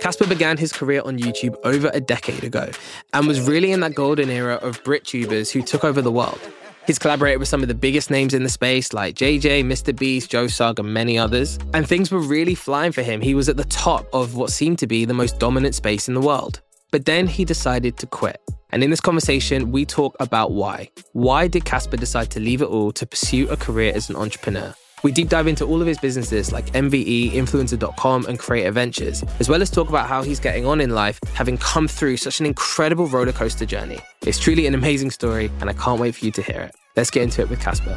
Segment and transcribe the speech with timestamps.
[0.00, 2.70] Caspar began his career on YouTube over a decade ago
[3.12, 6.40] and was really in that golden era of Brit tubers who took over the world.
[6.86, 9.94] He's collaborated with some of the biggest names in the space like JJ, Mr.
[9.94, 11.58] Beast, Joe Sugg, and many others.
[11.74, 13.20] And things were really flying for him.
[13.20, 16.14] He was at the top of what seemed to be the most dominant space in
[16.14, 16.60] the world.
[16.90, 18.40] But then he decided to quit.
[18.70, 20.90] And in this conversation, we talk about why.
[21.12, 24.74] Why did Caspar decide to leave it all to pursue a career as an entrepreneur?
[25.02, 29.48] We deep dive into all of his businesses like MVE, Influencer.com, and Creator Ventures, as
[29.48, 32.46] well as talk about how he's getting on in life, having come through such an
[32.46, 33.98] incredible roller coaster journey.
[34.22, 36.74] It's truly an amazing story, and I can't wait for you to hear it.
[36.96, 37.96] Let's get into it with Caspar.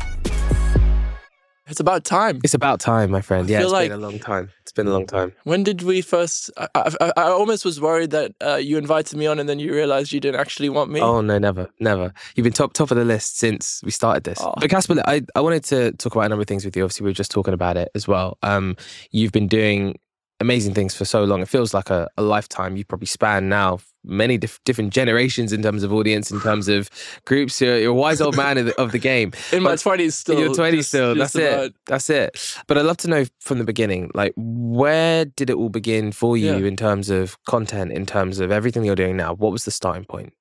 [1.67, 2.41] It's about time.
[2.43, 3.47] It's about time, my friend.
[3.47, 4.49] I Yeah, it's like- been a long time.
[4.61, 5.33] It's been a long time.
[5.43, 6.49] When did we first?
[6.57, 9.73] I, I, I almost was worried that uh, you invited me on and then you
[9.73, 10.99] realized you didn't actually want me.
[11.01, 12.13] Oh no, never, never.
[12.35, 14.39] You've been top top of the list since we started this.
[14.41, 14.53] Oh.
[14.59, 16.83] But Caspar, I, I wanted to talk about a number of things with you.
[16.83, 18.37] Obviously, we were just talking about it as well.
[18.43, 18.75] Um,
[19.11, 19.99] you've been doing
[20.41, 21.41] amazing things for so long.
[21.41, 22.75] It feels like a, a lifetime.
[22.75, 26.89] You probably span now many dif- different generations in terms of audience, in terms of
[27.25, 27.61] groups.
[27.61, 29.31] You're, you're a wise old man of the, of the game.
[29.53, 30.53] In my twenties, still.
[30.53, 31.15] 20 just- still.
[31.15, 31.65] just That's about.
[31.65, 31.73] it.
[31.85, 32.61] That's it.
[32.67, 36.35] But I'd love to know from the beginning, like, where did it all begin for
[36.35, 36.67] you Yeah.
[36.67, 39.35] in terms of content, in terms of everything you're doing now?
[39.35, 40.33] What was the starting point?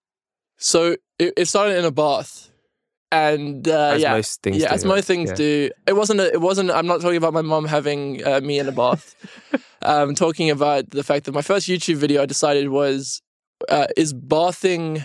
[0.56, 2.50] So it, it started in a bath,
[3.12, 4.94] and uh, As yeah, most things yeah, do, as right?
[4.94, 5.36] most things Yeah.
[5.36, 5.70] do.
[5.86, 6.20] It wasn't.
[6.20, 6.70] A, it wasn't.
[6.70, 9.14] I'm not talking about my mom having uh, me in a bath.
[9.82, 13.22] I'm talking about the fact that my first YouTube video I decided was
[13.68, 15.04] uh, is bathing.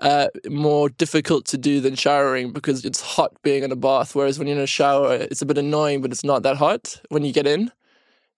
[0.00, 4.16] Uh, more difficult to do than showering because it's hot being in a bath.
[4.16, 7.00] Whereas when you're in a shower, it's a bit annoying, but it's not that hot
[7.10, 7.70] when you get in.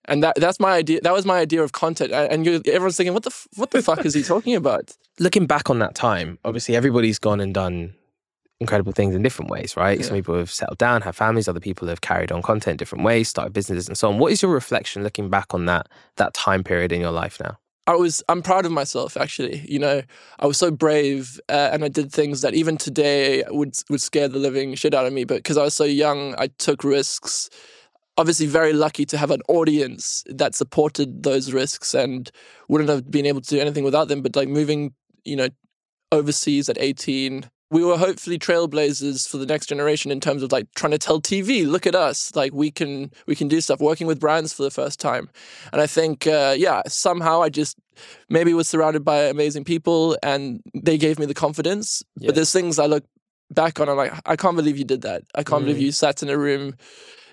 [0.05, 1.01] And that that's my idea.
[1.01, 2.13] That was my idea of content.
[2.13, 4.95] And everyone's thinking, what the what the fuck is he talking about?
[5.19, 7.95] looking back on that time, obviously everybody's gone and done
[8.61, 9.99] incredible things in different ways, right?
[9.99, 10.07] Yeah.
[10.07, 13.29] Some people have settled down, have families, other people have carried on content different ways,
[13.29, 14.19] started businesses and so on.
[14.19, 17.59] What is your reflection looking back on that that time period in your life now?
[17.87, 19.65] I was I'm proud of myself actually.
[19.69, 20.03] You know,
[20.39, 24.29] I was so brave uh, and I did things that even today would would scare
[24.29, 25.25] the living shit out of me.
[25.25, 27.51] But because I was so young, I took risks.
[28.17, 32.31] Obviously, very lucky to have an audience that supported those risks and
[32.69, 34.23] wouldn't have been able to do anything without them.
[34.23, 34.95] But like moving,
[35.25, 35.49] you know,
[36.13, 37.51] overseas at 18.
[37.75, 41.21] We were hopefully trailblazers for the next generation in terms of like trying to tell
[41.21, 43.81] TV, look at us, like we can we can do stuff.
[43.81, 45.29] Working with brands for the first time,
[45.73, 47.77] and I think uh, yeah, somehow I just
[48.29, 52.03] maybe was surrounded by amazing people and they gave me the confidence.
[52.19, 52.29] Yeah.
[52.29, 53.05] But there's things I look
[53.51, 55.23] back on, I'm like, I can't believe you did that.
[55.35, 55.87] I can't believe Mm.
[55.87, 56.75] you sat in a room,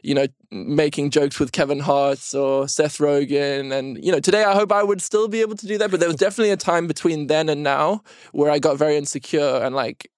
[0.03, 3.72] you know, making jokes with Kevin Hart or Seth Rogen.
[3.72, 5.91] And, you know, today I hope I would still be able to do that.
[5.91, 9.61] But there was definitely a time between then and now where I got very insecure
[9.63, 10.09] and like,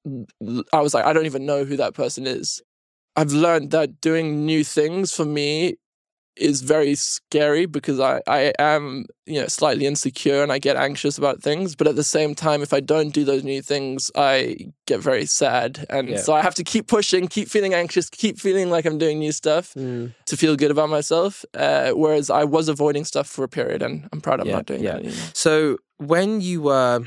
[0.71, 2.61] I was like, I don't even know who that person is.
[3.15, 5.75] I've learned that doing new things for me
[6.35, 11.17] is very scary because I, I am you know slightly insecure and I get anxious
[11.17, 14.57] about things but at the same time if I don't do those new things I
[14.87, 16.17] get very sad and Yeah.
[16.17, 19.31] so I have to keep pushing keep feeling anxious keep feeling like I'm doing new
[19.31, 23.81] stuff to feel good about myself uh, whereas I was avoiding stuff for a period
[23.81, 24.93] and I'm proud I'm Yeah, not doing yeah.
[24.93, 27.01] that anymore So when you were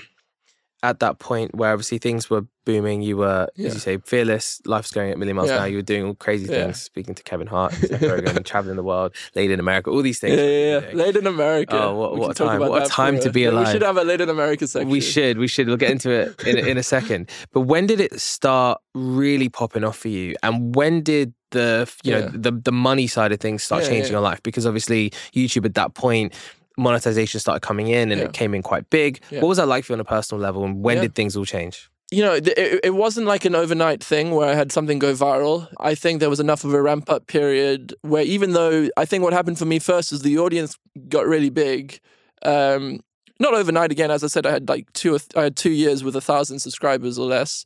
[0.91, 3.69] at that point where obviously things were booming, you were, Yeah.
[3.69, 5.57] as you say, fearless, life's going at a million miles Yeah.
[5.57, 6.65] an hour, you were doing all crazy Yeah.
[6.65, 10.19] things, speaking to Kevin Hart, Seth Rogen, traveling the world, Laid in America, all these
[10.19, 10.37] things.
[10.37, 10.95] yeah, yeah, yeah.
[10.95, 11.79] Laid in America.
[11.81, 12.61] Oh, what- what a time.
[12.61, 13.67] What a time to be alive.
[13.69, 14.89] We should have a Laid in America section.
[14.91, 15.67] We should, we should.
[15.69, 17.31] We'll get into it in, a- in a second.
[17.53, 20.35] But when did it start really popping off for you?
[20.43, 22.31] And when did the, you know, Yeah.
[22.33, 24.19] the, the money side of things start Yeah, changing yeah.
[24.19, 24.43] your life?
[24.43, 26.33] Because obviously YouTube at that point,
[26.77, 28.27] monetization started coming in and Yeah.
[28.29, 29.21] it came in quite big.
[29.31, 29.41] Yeah.
[29.41, 30.65] What was that like for you on a personal level?
[30.65, 31.03] And when Yeah.
[31.03, 31.89] did things all change?
[32.13, 35.67] you know, it, it wasn't like an overnight thing where I had something go viral.
[35.81, 39.25] I think there was enough of a ramp up period where even though I think
[39.25, 40.79] what happened for me first is the audience
[41.09, 41.99] got really big.
[42.43, 43.01] Um,
[43.41, 45.71] not overnight again, as I said, I had like two, or th- I had two
[45.73, 47.65] years with a thousand subscribers or less.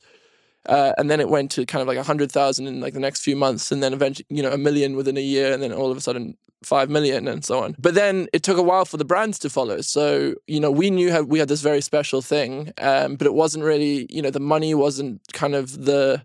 [0.67, 3.01] Uh, and then it went to kind of like a hundred thousand in like the
[3.01, 5.73] next few months, and then eventually, you know, a million within a year, and then
[5.73, 7.75] all of a sudden five million and so on.
[7.79, 9.81] But then it took a while for the brands to follow.
[9.81, 13.35] So you know, we knew how we had this very special thing, um, but it
[13.35, 16.23] wasn't really, you know, the money wasn't kind of the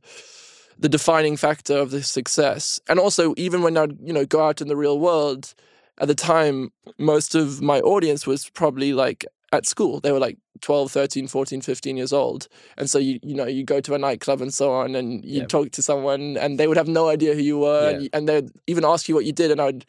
[0.77, 2.79] the defining factor of the success.
[2.89, 5.53] And also, even when I'd you know go out in the real world,
[5.99, 9.25] at the time, most of my audience was probably like
[9.55, 9.99] at school.
[9.99, 12.47] They were like 12, 13, 14, 15 years old.
[12.77, 15.41] And so you you know, you go to a nightclub and so on and you
[15.41, 15.45] Yeah.
[15.47, 17.97] talk to someone and they would have no idea who you were Yeah.
[17.97, 19.85] and, and they'd even ask you what you did and I'd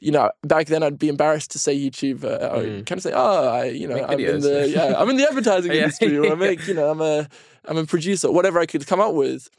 [0.00, 2.40] you know, back then I'd be embarrassed to say YouTuber.
[2.52, 2.86] I would Mm.
[2.86, 5.26] kind of say, "Oh, I, you know, Make I'm in the yeah, I'm in the
[5.30, 7.26] advertising industry, or I make, you know, I'm a
[7.64, 9.50] I'm a producer, whatever I could come up with."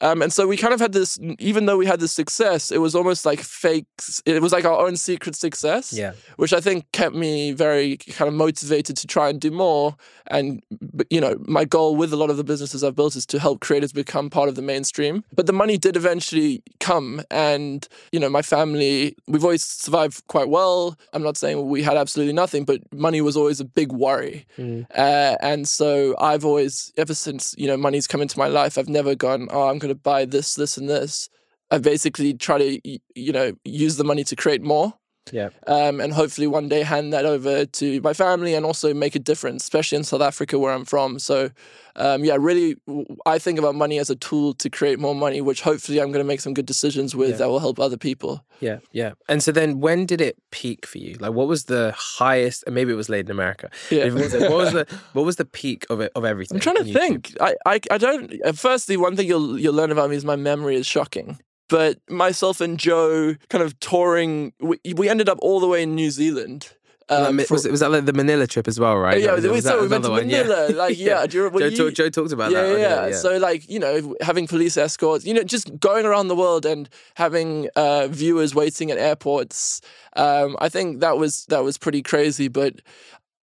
[0.00, 2.78] Um, and so we kind of had this, even though we had this success, it
[2.78, 3.86] was almost like fake.
[4.26, 6.12] It was like our own secret success Yeah.
[6.36, 9.96] which I think kept me very kind of motivated to try and do more.
[10.26, 10.62] And
[11.10, 13.60] you know, my goal with a lot of the businesses I've built is to help
[13.60, 15.22] creators become part of the mainstream.
[15.34, 20.48] But the money did eventually come, and you know, my family we've always survived quite
[20.48, 20.96] well.
[21.12, 24.46] I'm not saying we had absolutely nothing, but money was always a big worry.
[24.58, 24.86] Mm.
[24.96, 28.88] Uh, and so I've always, ever since you know, money's come into my life, I've
[28.88, 31.28] never gone, oh, I'm going to buy this, this, and this.
[31.70, 34.94] I basically try to, you know, use the money to create more
[35.32, 35.48] Yeah.
[35.66, 39.18] um, and hopefully one day hand that over to my family and also make a
[39.18, 41.18] difference, especially in South Africa where I'm from.
[41.18, 41.50] So,
[41.96, 42.76] um, yeah, really,
[43.24, 46.24] I think about money as a tool to create more money, which hopefully I'm going
[46.24, 47.36] to make some good decisions with Yeah.
[47.36, 48.44] that will help other people.
[48.60, 49.12] Yeah, yeah.
[49.28, 51.16] And so then, when did it peak for you?
[51.20, 52.64] Like, what was the highest?
[52.66, 53.70] And maybe it was Laid in America.
[53.90, 54.04] Yeah.
[54.04, 56.56] If it was- what was the what was the peak of it of everything?
[56.56, 57.34] I'm trying to think.
[57.40, 58.32] I, I, I don't.
[58.44, 61.38] uh, Firstly, one thing you'll you'll learn about me is my memory is shocking.
[61.68, 65.94] But myself and Joe kind of touring, we, we ended up all the way in
[65.94, 66.70] New Zealand.
[67.10, 69.20] Was um, that- for- was, it- was that like the Manila trip as well, right?
[69.20, 70.28] yeah, was- so we went to one?
[70.28, 70.42] Yeah.
[70.44, 70.72] Manila.
[70.74, 72.74] Like, yeah, do you, Joe, you- talk- Joe talked about yeah, that.
[72.74, 73.14] on yeah, yeah.
[73.16, 76.88] So like you know, having police escorts, you know, just going around the world and
[77.16, 79.80] having uh, viewers waiting at airports.
[80.16, 82.80] Um, I think that was that was pretty crazy, but.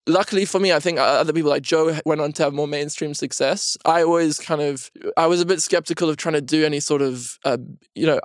[0.07, 3.13] Luckily for me, I think other people like Joe went on to have more mainstream
[3.13, 3.77] success.
[3.85, 7.01] I always kind of, I was a bit skeptical of trying to do any sort
[7.03, 7.57] of, uh,
[7.93, 8.19] you know,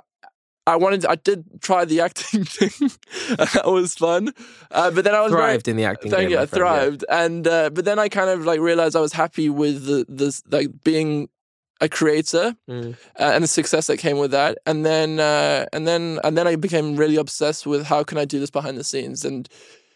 [0.65, 2.89] I wanted, I did try the acting thing.
[3.37, 4.33] that was fun,
[4.71, 6.11] uh, but then I was very- thrived in the acting.
[6.11, 6.37] Thank game, you.
[6.39, 6.67] I friend, yeah.
[6.79, 10.05] thrived, and uh, but then I kind of like realized I was happy with the
[10.09, 11.29] this like being
[11.79, 12.95] a creator Mm.
[13.19, 16.47] uh, and the success that came with that, and then uh, and then and then
[16.47, 19.47] I became really obsessed with how can I do this behind the scenes, and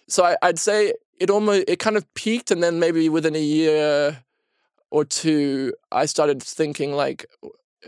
[0.08, 3.42] so I, I'd say it almost it kind of peaked, and then maybe within a
[3.42, 4.24] year
[4.92, 7.26] or two, I started thinking like,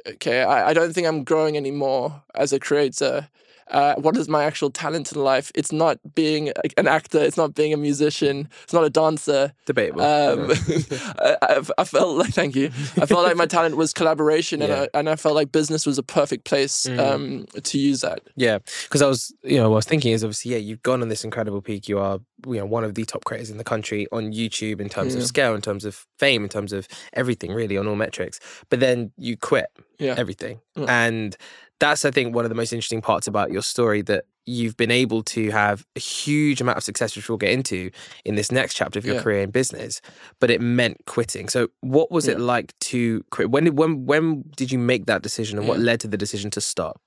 [0.07, 3.29] okay, I, I don't think I'm growing anymore as a creator.
[3.71, 5.51] Uh, what is my actual talent in life?
[5.55, 7.19] It's not being an actor.
[7.19, 8.49] It's not being a musician.
[8.63, 9.53] It's not a dancer.
[9.65, 10.01] Debatable.
[10.01, 10.51] Um,
[11.19, 12.67] I, I, I felt like thank you.
[13.01, 15.97] I felt like my talent was collaboration, and I, and I felt like business was
[15.97, 16.99] a perfect place Mm.
[16.99, 18.19] um, to use that.
[18.35, 21.01] Yeah, because I was, you know, what I was thinking is obviously, yeah, you've gone
[21.01, 21.87] on this incredible peak.
[21.87, 24.89] You are, you know, one of the top creators in the country on YouTube in
[24.89, 25.21] terms Yeah.
[25.21, 28.39] of scale, in terms of fame, in terms of everything, really, on all metrics.
[28.69, 29.67] But then you quit
[29.99, 30.15] Yeah.
[30.17, 30.85] everything, Yeah.
[30.89, 31.37] and
[31.79, 34.91] that's, I think, one of the most interesting parts about your story that you've been
[34.91, 37.89] able to have a huge amount of success, which we'll get into
[38.25, 39.21] in this next chapter of your Yeah.
[39.21, 40.01] career in business.
[40.39, 41.47] But it meant quitting.
[41.49, 43.51] So, what was it like to quit?
[43.51, 46.49] When did when when did you make that decision, and what led to the decision
[46.51, 47.01] to stop?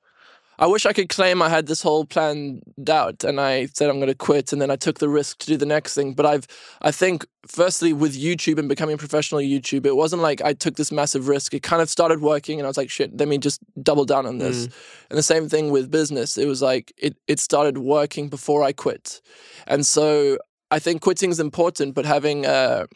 [0.58, 3.96] I wish I could claim I had this whole planned out and I said I'm
[3.96, 6.14] going to quit and then I took the risk to do the next thing.
[6.14, 6.46] But I've,
[6.80, 10.76] I think, firstly, with YouTube and becoming a professional YouTube, it wasn't like I took
[10.76, 11.52] this massive risk.
[11.52, 14.24] It kind of started working and I was like, shit, let me just double down
[14.24, 14.64] on this.
[15.10, 16.38] And the same thing with business.
[16.38, 19.20] It was like it, it started working before I quit.
[19.66, 20.38] And so
[20.70, 22.86] I think quitting is important, but having, uh,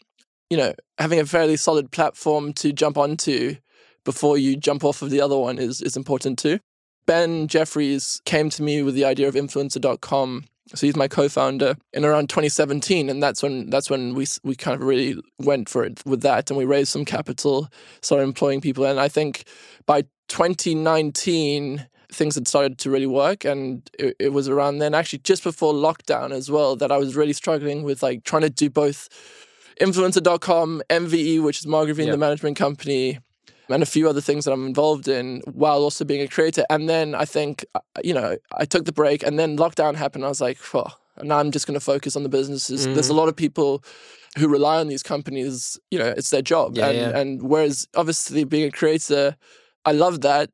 [0.49, 3.55] you know, having a fairly solid platform to jump onto
[4.03, 6.59] before you jump off of the other one is, is important too.
[7.11, 10.45] Ben Jeffries came to me with the idea of influencer.com.
[10.73, 14.79] So he's my co-founder in around 2017, and that's when that's when we we kind
[14.81, 17.67] of really went for it with that, and we raised some capital,
[18.01, 19.43] started employing people, and I think
[19.85, 25.19] by 2019 things had started to really work, and it, it was around then, actually
[25.19, 28.69] just before lockdown as well, that I was really struggling with like trying to do
[28.69, 29.09] both
[29.81, 32.11] influencer.com, MVE, which is Margravine, Yeah.
[32.13, 33.19] the management company,
[33.69, 36.65] and a few other things that I'm involved in while also being a creator.
[36.69, 40.25] And then I think, uh, you know, I took the break and then lockdown happened.
[40.25, 40.87] I was like, oh,
[41.23, 42.85] now I'm just going to focus on the businesses.
[42.85, 43.11] There's Mm-hmm.
[43.11, 43.83] a lot of people
[44.37, 46.77] who rely on these companies, you know, it's their job.
[46.77, 47.19] Yeah, and, yeah.
[47.19, 49.35] and whereas obviously being a creator,
[49.85, 50.49] I love that.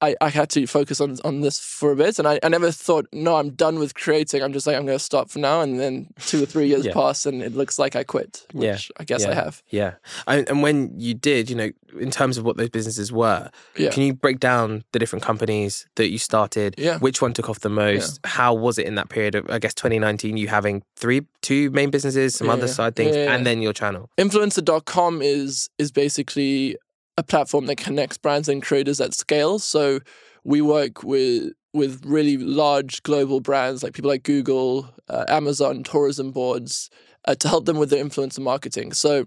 [0.00, 2.70] I, I had to focus on on this for a bit, and I, I never
[2.70, 4.42] thought, no, I'm done with creating.
[4.42, 6.84] I'm just like, I'm going to stop for now, and then two or three years
[6.86, 6.92] Yeah.
[6.94, 9.62] pass, and it looks like I quit, which Yeah, I guess I have.
[9.70, 9.94] Yeah.
[10.26, 13.90] And, and when you did, you know, in terms of what those businesses were, Yeah.
[13.90, 16.74] can you break down the different companies that you started?
[16.78, 16.98] Yeah.
[16.98, 18.20] Which one took off the most?
[18.24, 21.90] How was it in that period of, I guess, 2019, you having three, two main
[21.90, 24.10] businesses, some Yeah, other side things, Yeah, yeah, and then your channel?
[24.18, 26.76] influencer.com is is basically
[27.18, 29.58] a platform that connects brands and creators at scale.
[29.58, 29.98] So
[30.44, 36.30] we work with with really large global brands like people like Google, uh, Amazon, tourism
[36.30, 36.88] boards
[37.26, 38.92] uh, to help them with their influencer marketing.
[38.92, 39.26] So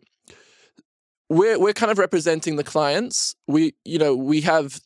[1.30, 3.36] we're we're kind of representing the clients.
[3.46, 4.80] We you know we have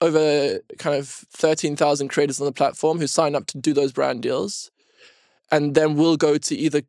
[0.00, 3.92] over kind of thirteen thousand creators on the platform who sign up to do those
[3.92, 4.72] brand deals,
[5.52, 6.82] and then we'll go to either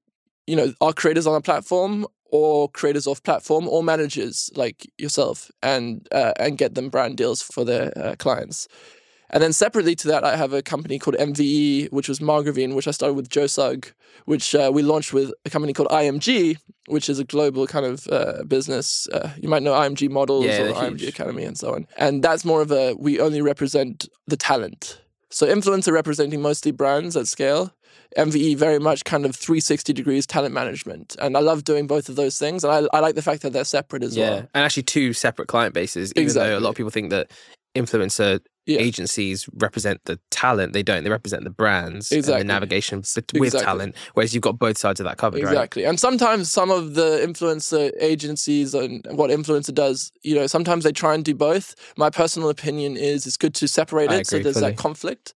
[0.48, 5.52] you know our creators on the platform or creators off platform or managers like yourself
[5.62, 8.68] and uh, and get them brand deals for their uh, clients.
[9.32, 12.88] And then separately to that, I have a company called MVE, which was Margravine, which
[12.88, 13.92] I started with Joe Sugg,
[14.26, 16.58] which uh, we launched with a company called IMG,
[16.88, 19.08] which is a global kind of uh, business.
[19.10, 21.10] Uh, you might know IMG Models Yeah, or IMG huge.
[21.10, 21.86] Academy and so on.
[21.96, 25.00] And that's more of a, we only represent the talent.
[25.30, 27.72] So influencer representing mostly brands at scale.
[28.18, 31.16] MVE very much kind of 360 degrees talent management.
[31.20, 32.64] And I love doing both of those things.
[32.64, 34.38] And I, I like the fact that they're separate as yeah, well.
[34.54, 36.12] and actually two separate client bases.
[36.16, 37.30] Even though a lot of people think that
[37.76, 38.80] influencer Yeah.
[38.80, 41.04] agencies represent the talent, they don't.
[41.04, 43.60] They represent the brands and the navigation with Exactly.
[43.62, 43.96] talent.
[44.16, 45.52] Whereas you've got both sides of that covered, right?
[45.52, 45.84] Exactly.
[45.86, 50.92] And sometimes some of the influencer agencies and what influencer does, you know, sometimes they
[50.92, 51.76] try and do both.
[51.98, 54.72] My personal opinion is it's good to separate I it so there's fully.
[54.72, 55.34] that conflict.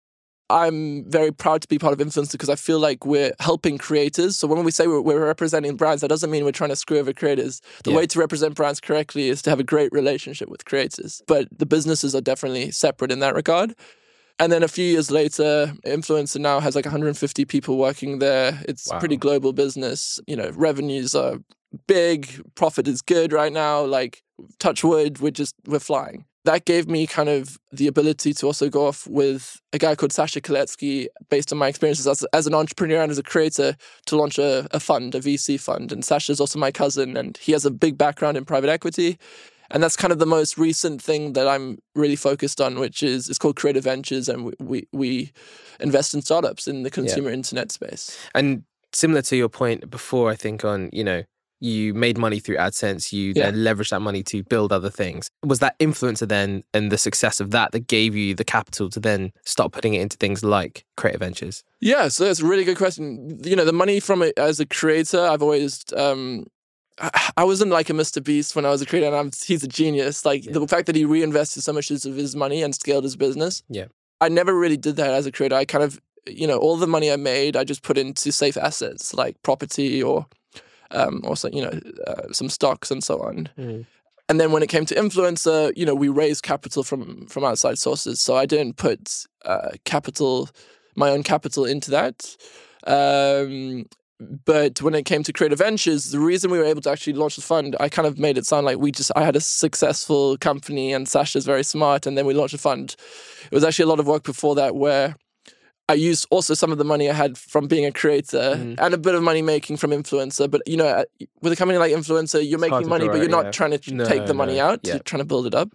[0.50, 4.38] I'm very proud to be part of influencer because I feel like we're helping creators.
[4.38, 6.98] So when we say we're, we're representing brands, that doesn't mean we're trying to screw
[6.98, 7.62] over creators.
[7.84, 7.96] The Yeah.
[7.96, 11.22] way to represent brands correctly is to have a great relationship with creators.
[11.26, 13.74] But the businesses are definitely separate in that regard.
[14.38, 18.60] And then a few years later, Influencer now has like 150 people working there.
[18.68, 20.20] It's a pretty global business.
[20.26, 21.36] You know, revenues are
[21.86, 23.82] big, profit is good right now.
[23.84, 24.22] Like,
[24.58, 26.24] touch wood, we're just, we're flying.
[26.44, 30.12] That gave me kind of the ability to also go off with a guy called
[30.12, 34.16] Sasha Kaletsky, based on my experiences as, as an entrepreneur and as a creator, to
[34.16, 35.92] launch a, a fund, a VC fund.
[35.92, 39.18] And Sasha's also my cousin, and he has a big background in private equity.
[39.70, 43.28] And that's kind of the most recent thing that I'm really focused on, which is
[43.28, 45.32] it's called Creator Ventures, and we we, we
[45.80, 48.18] invest in startups in the consumer internet space.
[48.34, 51.22] And similar to your point before, I think on you know
[51.62, 53.50] you made money through AdSense, you Yeah.
[53.50, 55.28] then leveraged that money to build other things.
[55.44, 58.98] Was that influencer then and the success of that that gave you the capital to
[59.00, 61.62] then start putting it into things like creator ventures?
[61.80, 63.38] Yeah, so that's a really good question.
[63.44, 65.84] You know, the money from it as a creator, I've always.
[65.96, 66.46] Um,
[67.36, 68.22] I- wasn't like a Mr.
[68.22, 70.24] Beast when I was a creator, and I'm, he's a genius.
[70.24, 73.62] Like the fact that he reinvested so much of his money and scaled his business.
[73.68, 73.86] Yeah.
[74.20, 75.56] I never really did that as a creator.
[75.56, 78.56] I kind of, you know, all the money I made, I just put into safe
[78.56, 80.26] assets like property or,
[80.92, 83.48] um, or some, you know, uh, some stocks and so on.
[84.28, 87.78] And then when it came to influencer, you know, we raised capital from from outside
[87.78, 88.20] sources.
[88.20, 90.48] So I didn't put uh, capital,
[90.96, 92.36] my own capital into that.
[92.86, 93.86] Um,
[94.44, 97.36] but when it came to creator ventures, the reason we were able to actually launch
[97.36, 100.36] the fund, I kind of made it sound like we just I had a successful
[100.38, 102.94] company and Sasha's very smart, and then we launched a fund.
[103.50, 105.16] It was actually a lot of work before that where
[105.92, 108.74] I used also some of the money I had from being a creator Mm.
[108.84, 110.46] and a bit of money making from influencer.
[110.54, 111.04] But you know, uh,
[111.42, 113.58] with a company like influencer, you're hard making money, but you're not yeah.
[113.58, 114.80] trying to No, take the money out.
[114.82, 114.94] yeah.
[114.94, 115.68] You're trying to build it up.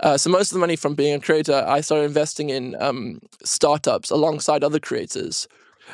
[0.00, 3.20] Uh, so most of the money from being a creator, I started investing in um,
[3.44, 5.48] startups alongside other creators,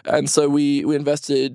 [0.05, 1.53] and so we we invested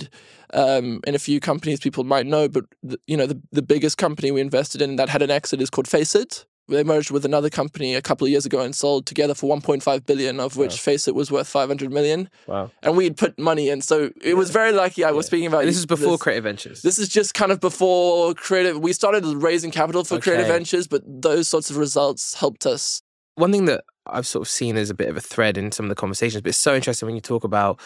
[0.53, 2.48] um, in a few companies people might know.
[2.48, 5.62] But the, you know, the the biggest company we invested in that had an exit
[5.62, 6.45] is called Faceit.
[6.67, 10.05] They merged with another company a couple of years ago and sold together for 1.5
[10.05, 12.29] billion, of which Faceit was worth 500 million.
[12.48, 12.72] Wow.
[12.81, 15.03] And we'd put money in, so it was very lucky.
[15.03, 16.22] I was speaking about And this is before this.
[16.22, 16.81] creator ventures.
[16.81, 18.79] This is just kind of before creative.
[18.79, 23.01] We started raising capital for creator ventures, but those sorts of results helped us.
[23.36, 25.86] one thing that I've sort of seen as a bit of a thread in some
[25.86, 27.79] of the conversations, but it's so interesting when you talk about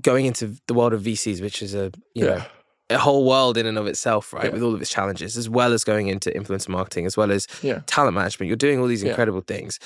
[0.00, 2.42] going into the world of VCs, which is a you know
[2.90, 4.50] a whole world in and of itself, right, Yeah.
[4.50, 7.46] with all of its challenges, as well as going into influencer marketing, as well as
[7.62, 7.80] Yeah.
[7.86, 8.48] talent management.
[8.48, 9.78] You're doing all these incredible things.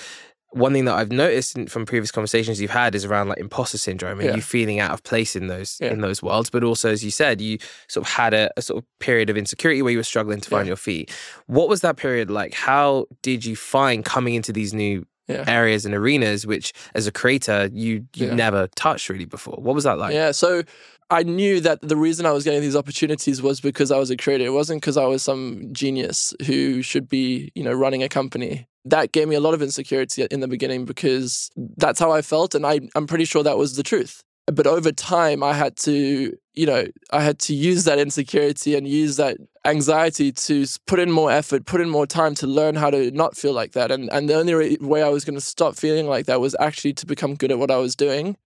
[0.50, 3.76] One thing that I've noticed in, from previous conversations you've had is around like imposter
[3.76, 6.48] syndrome and you feeling out of place in those in those worlds.
[6.48, 7.58] But also, as you said, you
[7.88, 10.48] sort of had a, a sort of period of insecurity where you were struggling to
[10.48, 11.10] find your feet.
[11.46, 12.54] What was that period like?
[12.54, 15.42] How did you find coming into these new Yeah.
[15.48, 18.34] areas and arenas which as a creator you you Yeah.
[18.34, 20.32] never touched really before what was that like yeah.
[20.32, 20.62] So
[21.10, 24.16] I knew that the reason I was getting these opportunities was because I was a
[24.16, 24.46] creator.
[24.46, 28.66] It wasn't because I was some genius who should be, you know, running a company.
[28.84, 32.54] That gave me a lot of insecurity in the beginning because that's how I felt,
[32.54, 34.22] and I, I'm pretty sure that was the truth.
[34.46, 38.86] But over time, I had to, you know, I had to use that insecurity and
[38.86, 42.90] use that anxiety to put in more effort, put in more time to learn how
[42.90, 43.90] to not feel like that.
[43.90, 46.92] And and the only way I was going to stop feeling like that was actually
[46.94, 48.36] to become good at what I was doing.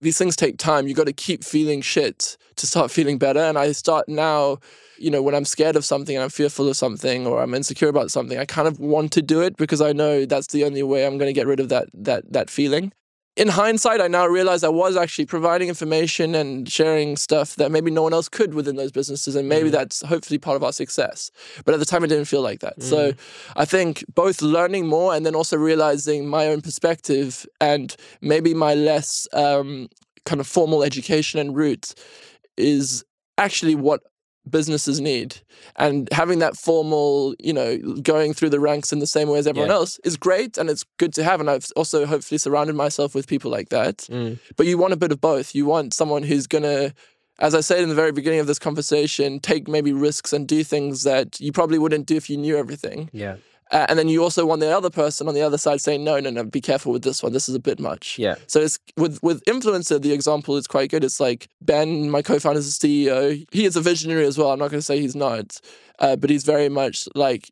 [0.00, 0.86] These things take time.
[0.86, 3.40] You got to keep feeling shit to start feeling better.
[3.40, 4.58] And I start now,
[4.98, 7.88] you know, when I'm scared of something and I'm fearful of something or I'm insecure
[7.88, 10.82] about something, I kind of want to do it because I know that's the only
[10.82, 12.92] way I'm going to get rid of that that that feeling
[13.36, 17.90] in hindsight, I now realize I was actually providing information and sharing stuff that maybe
[17.90, 19.36] no one else could within those businesses.
[19.36, 19.72] And maybe mm.
[19.72, 21.30] that's hopefully part of our success.
[21.66, 22.78] But at the time, it didn't feel like that.
[22.78, 22.82] Mm.
[22.82, 23.12] So
[23.54, 28.74] I think both learning more and then also realizing my own perspective and maybe my
[28.74, 29.88] less um,
[30.24, 31.94] kind of formal education and roots
[32.56, 33.04] is
[33.36, 34.00] actually what
[34.48, 35.36] businesses need.
[35.76, 39.46] And having that formal, you know, going through the ranks in the same way as
[39.46, 39.76] everyone yeah.
[39.76, 41.40] else is great and it's good to have.
[41.40, 43.98] And I've also hopefully surrounded myself with people like that.
[44.10, 44.38] Mm.
[44.56, 45.54] But you want a bit of both.
[45.54, 46.94] You want someone who's going to,
[47.38, 50.64] as I said in the very beginning of this conversation, take maybe risks and do
[50.64, 53.10] things that you probably wouldn't do if you knew everything.
[53.12, 53.36] Yeah.
[53.72, 56.20] Uh, and then you also want the other person on the other side saying, no,
[56.20, 57.32] no, no, be careful with this one.
[57.32, 58.18] This is a bit much.
[58.18, 58.36] Yeah.
[58.46, 61.02] So it's with with influencer, the example is quite good.
[61.02, 63.44] It's like Ben, my co-founder, is a CEO.
[63.50, 64.52] He is a visionary as well.
[64.52, 65.60] I'm not going to say he's not,
[65.98, 67.50] uh, but he's very much like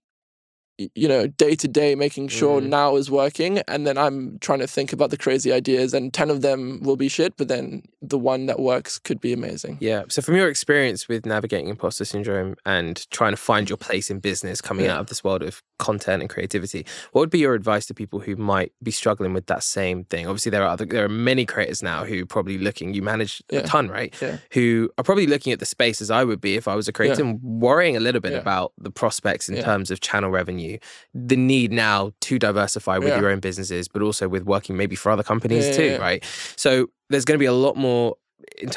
[0.79, 2.67] you know, day to day, making sure mm.
[2.67, 3.59] now is working.
[3.69, 6.97] And then I'm trying to think about the crazy ideas, and 10 of them will
[6.97, 9.79] be shit, but then the one that works could be amazing.
[9.81, 10.05] Yeah.
[10.09, 14.19] So, from your experience with navigating imposter syndrome and trying to find your place in
[14.19, 14.95] business coming yeah.
[14.95, 18.21] out of this world of content and creativity, what would be your advice to people
[18.21, 20.27] who might be struggling with that same thing?
[20.27, 23.43] Obviously, there are other, there are many creators now who are probably looking, you manage
[23.51, 23.61] yeah.
[23.61, 24.15] a ton, right?
[24.21, 24.39] Yeah.
[24.53, 26.93] Who are probably looking at the space as I would be if I was a
[26.93, 30.64] creator and worrying a little bit about the prospects in terms of channel revenue
[31.13, 33.21] the need now to diversify with yeah.
[33.21, 36.25] your own businesses, but also with working maybe for other companies yeah, too, yeah, right?
[36.57, 38.17] So there's going to be a lot more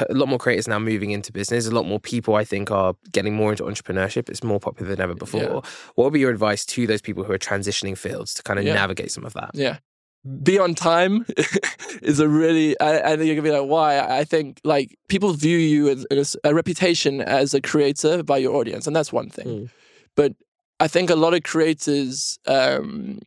[0.09, 1.67] a lot more creators now moving into business.
[1.67, 4.29] A lot more people, I think, are getting more into entrepreneurship.
[4.29, 5.41] It's more popular than ever before.
[5.41, 5.61] Yeah.
[5.95, 8.65] What would be your advice to those people who are transitioning fields to kind of
[8.65, 8.73] yeah.
[8.73, 9.51] navigate some of that?
[9.53, 9.77] Yeah.
[10.43, 11.25] Be on time
[12.01, 13.99] is a really, I, I think you're gonna be like, why?
[13.99, 18.55] I think like people view you as, as, a reputation as a creator by your
[18.55, 19.47] audience, and that's one thing.
[19.47, 19.69] Mm.
[20.15, 20.33] But
[20.79, 23.19] I think a lot of creators, um,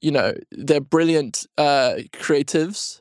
[0.00, 3.00] you know, they're brilliant uh, creatives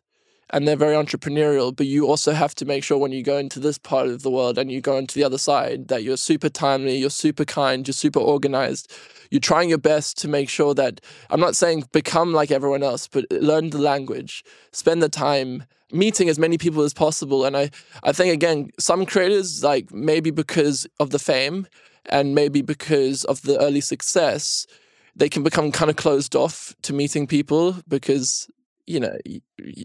[0.52, 3.60] and they're very entrepreneurial, but you also have to make sure when you go into
[3.60, 6.48] this part of the world and you go into the other side that you're super
[6.48, 8.92] timely, you're super kind, you're super organized.
[9.30, 13.10] You're trying your best to make sure that I'm not saying become like everyone else,
[13.10, 17.44] but learn the language, spend the time meeting as many people as possible.
[17.44, 17.70] And I,
[18.04, 21.68] I think again, some creators, like maybe because of the fame,
[22.10, 24.66] and maybe because of the early success,
[25.16, 28.48] they can become kind of closed off to meeting people because
[28.88, 29.18] you know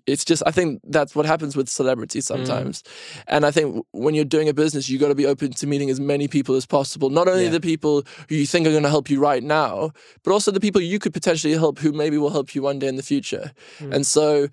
[0.06, 2.28] it's just i think that's what happens with celebrities mm.
[2.28, 3.22] sometimes mm.
[3.26, 5.90] and i think when you're doing a business you got to be open to meeting
[5.90, 7.50] as many people as possible not only yeah.
[7.50, 9.90] the people who you think are going to help you right now
[10.22, 12.86] but also the people you could potentially help who maybe will help you one day
[12.86, 13.92] in the future mm.
[13.92, 14.48] and so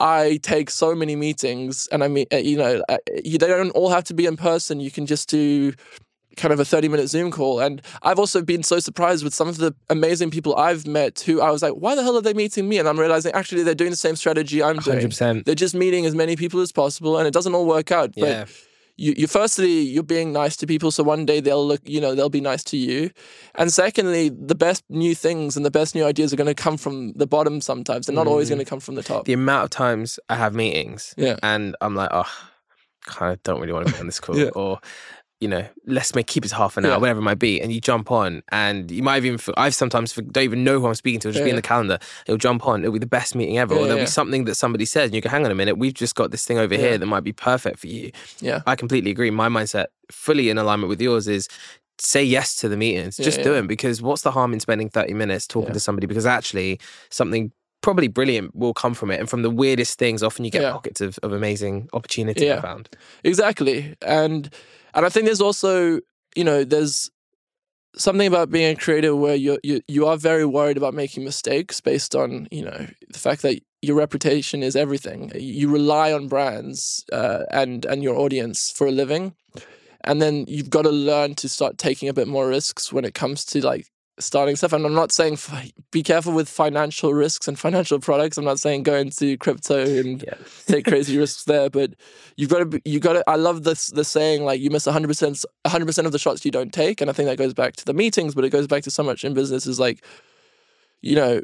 [0.00, 4.02] I take so many meetings, and I mean, uh, you know, they don't all have
[4.04, 4.80] to be in person.
[4.80, 5.74] You can just do
[6.36, 7.60] kind of a 30 minute Zoom call.
[7.60, 11.40] And I've also been so surprised with some of the amazing people I've met who
[11.40, 12.78] I was like, why the hell are they meeting me?
[12.78, 15.44] And I'm realizing actually they're doing the same strategy I'm 100%.
[15.44, 18.12] They're just meeting as many people as possible and it doesn't all work out.
[18.16, 18.44] But yeah.
[18.96, 20.90] you, you firstly, you're being nice to people.
[20.90, 23.10] So one day they'll look, you know, they'll be nice to you.
[23.54, 26.76] And secondly, the best new things and the best new ideas are going to come
[26.76, 28.06] from the bottom sometimes.
[28.06, 28.30] They're not mm.
[28.30, 29.26] always going to come from the top.
[29.26, 31.36] The amount of times I have meetings yeah.
[31.42, 32.30] and I'm like, oh,
[33.04, 34.36] kind of don't really want to be on this call.
[34.36, 34.50] yeah.
[34.54, 34.78] Or
[35.42, 36.96] you know, let's make keep it half an hour, yeah.
[36.98, 40.44] whatever it might be, and you jump on, and you might even I've sometimes don't
[40.44, 41.98] even know who I'm speaking to, it'll just yeah, be in the calendar.
[42.26, 44.54] It'll jump on, it'll be the best meeting ever, yeah, or there'll be something that
[44.54, 46.76] somebody says, and you go, hang on a minute, we've just got this thing over
[46.76, 48.12] here that might be perfect for you.
[48.38, 49.32] Yeah, I completely agree.
[49.32, 51.48] My mindset, fully in alignment with yours, is
[51.98, 55.12] say yes to the meetings, just do them because what's the harm in spending 30
[55.14, 56.06] minutes talking to somebody?
[56.06, 56.78] Because actually,
[57.10, 57.50] something
[57.82, 59.20] probably brilliant will come from it.
[59.20, 60.72] And from the weirdest things, often you get yeah.
[60.72, 62.58] pockets of, of amazing opportunity yeah.
[62.58, 62.88] I found.
[63.24, 63.94] Exactly.
[64.00, 64.48] And
[64.94, 66.00] and I think there's also,
[66.36, 67.10] you know, there's
[67.96, 71.80] something about being a creator where you you you are very worried about making mistakes
[71.80, 75.32] based on you know the fact that your reputation is everything.
[75.34, 79.34] You rely on brands uh, and and your audience for a living,
[80.04, 83.14] and then you've got to learn to start taking a bit more risks when it
[83.14, 83.88] comes to like
[84.24, 84.72] starting stuff.
[84.72, 85.38] And I'm not saying
[85.90, 88.36] be careful with financial risks and financial products.
[88.36, 90.34] I'm not saying go into crypto and yeah.
[90.66, 91.70] take crazy risks there.
[91.70, 91.94] But
[92.36, 93.24] you've got to, you got to.
[93.28, 96.44] I love this the saying like you miss 100 percent 100 percent of the shots
[96.44, 97.00] you don't take.
[97.00, 99.02] And I think that goes back to the meetings, but it goes back to so
[99.02, 100.04] much in business is like.
[101.04, 101.40] You know,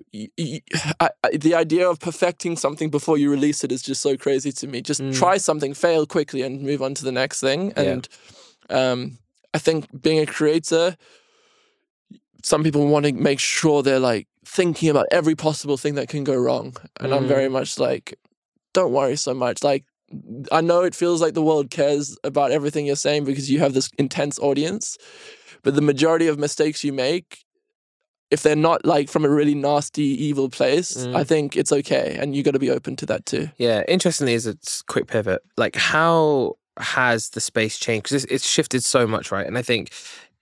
[1.01, 4.53] I, I, the idea of perfecting something before you release it is just so crazy
[4.53, 4.83] to me.
[4.83, 5.13] Just mm.
[5.13, 7.73] try something, fail quickly, and move on to the next thing.
[7.75, 8.09] And
[8.71, 8.93] yeah.
[8.93, 9.19] um,
[9.55, 10.97] I think being a creator,
[12.49, 16.25] some people want to make sure they're like thinking about every possible thing that can
[16.25, 16.75] go wrong.
[16.99, 17.17] And mm.
[17.17, 17.53] I'm very mm.
[17.53, 18.19] much like,
[18.73, 19.63] don't worry so much.
[19.63, 19.85] Like,
[20.51, 23.75] I know it feels like the world cares about everything you're saying because you have
[23.75, 24.97] this intense audience,
[25.63, 27.45] but the majority of mistakes you make,
[28.31, 31.15] if they're not like from a really nasty, evil place, Mm.
[31.15, 33.51] I think it's okay, and you got to be open to that too.
[33.59, 38.05] Yeah, interestingly, as a s- quick pivot, like how has the space changed?
[38.05, 39.47] Because it's, it's shifted so much, right?
[39.47, 39.91] And I think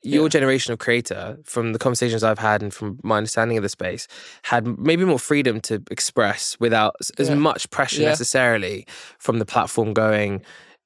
[0.06, 0.28] your Yeah.
[0.28, 4.06] generation of creator, from the conversations I've had and from my understanding of the space,
[4.44, 7.34] had maybe more freedom to express without as Yeah.
[7.34, 8.08] much pressure Yeah.
[8.10, 8.86] necessarily
[9.18, 10.42] from the platform going,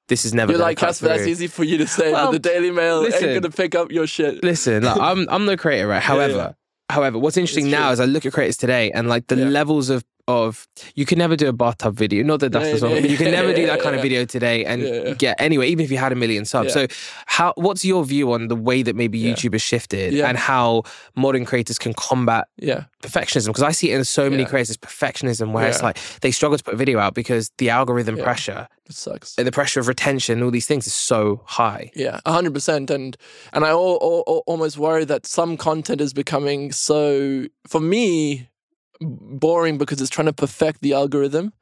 [0.07, 1.07] this is never You're like Caspar.
[1.07, 3.29] That's easy for you to say, Well, but the Daily Mail listen.
[3.29, 4.43] ain't gonna pick up your shit.
[4.43, 6.01] Listen, like, I'm I'm no creator, right?
[6.11, 6.55] However,
[6.89, 10.03] however, what's interesting now is I look at creators today and like the levels of
[10.27, 12.23] of you can never do a bathtub video.
[12.23, 13.95] Not that that's Yeah, the song, yeah, you can yeah, never do yeah, that kind
[13.95, 16.73] of video today and get anywhere, even if you had a million subs.
[16.73, 16.87] So,
[17.25, 19.21] how what's your view on the way that maybe.
[19.21, 20.83] YouTube has shifted and how
[21.15, 23.47] modern creators can combat Yeah, perfectionism?
[23.47, 26.63] Because I see it in so many creators, perfectionism, where it's like they struggle to
[26.63, 29.35] put a video out because the algorithm pressure it sucks.
[29.37, 31.91] and the pressure of retention, all these things is so high.
[31.95, 33.15] Yeah, hundred percent, and
[33.53, 38.49] and I al- al- al- almost worry that some content is becoming so for me
[39.01, 41.53] boring because it's trying to perfect the algorithm.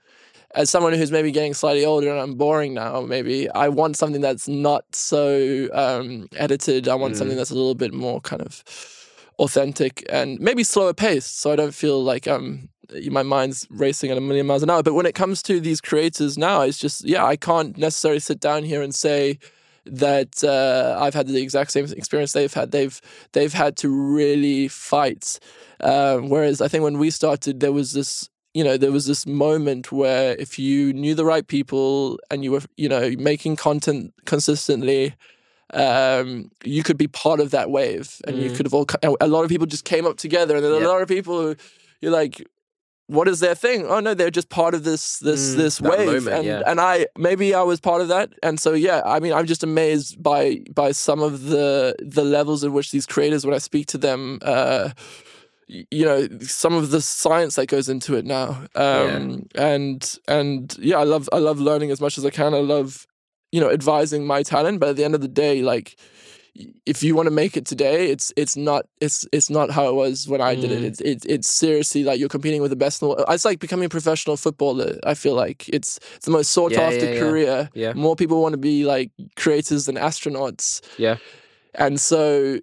[0.56, 4.22] As someone who's maybe getting slightly older and I'm boring now, maybe I want something
[4.22, 6.88] that's not so um, edited.
[6.88, 8.64] I want something that's a little bit more kind of
[9.38, 12.70] authentic and maybe slower paced, so I don't feel like um
[13.12, 14.84] my mind's racing at a million miles an hour.
[14.84, 18.40] But when it comes to these creators now, it's just yeah, I can't necessarily sit
[18.40, 19.40] down here and say
[19.86, 22.72] that uh, I've had the exact same experience they've had.
[22.72, 23.00] They've
[23.34, 25.40] they've had to really fight.
[25.82, 29.26] Um, whereas I think when we started, there was this you know there was this
[29.28, 34.14] moment where if you knew the right people and you were you know making content
[34.26, 35.14] consistently
[35.72, 38.56] um, you could be part of that wave and you Mm.
[38.56, 38.88] could have all
[39.22, 40.88] a lot of people just came up together and then Yeah.
[40.88, 41.56] a lot of people who
[42.02, 42.44] you're like
[43.18, 43.80] what is their thing?
[43.88, 46.06] Oh no they're just part of this this Mm, this wave.
[46.24, 46.62] moment, and yeah.
[46.72, 48.28] and i maybe i was part of that.
[48.44, 52.64] And so yeah i mean i'm just amazed by by some of the the levels
[52.64, 54.90] in which these creators when i speak to them uh
[55.68, 58.48] you know some of the science that goes into it now.
[58.76, 62.54] Um and and yeah i love i love learning as much as i can.
[62.54, 63.06] I love
[63.52, 64.80] you know advising my talent.
[64.80, 65.96] But at the end of the day like
[66.86, 69.94] if you want to make it today it's it's not it's it's not how it
[69.96, 70.86] was when i did it Mm.
[70.90, 73.26] it's it's, it's seriously like you're competing with the best in the world.
[73.30, 76.82] it's like becoming a professional footballer i feel like it's it's the most sought Yeah,
[76.82, 77.20] after yeah.
[77.20, 77.94] career Yeah.
[77.94, 81.18] more people want to be like creators than astronauts Yeah.
[81.76, 82.60] and so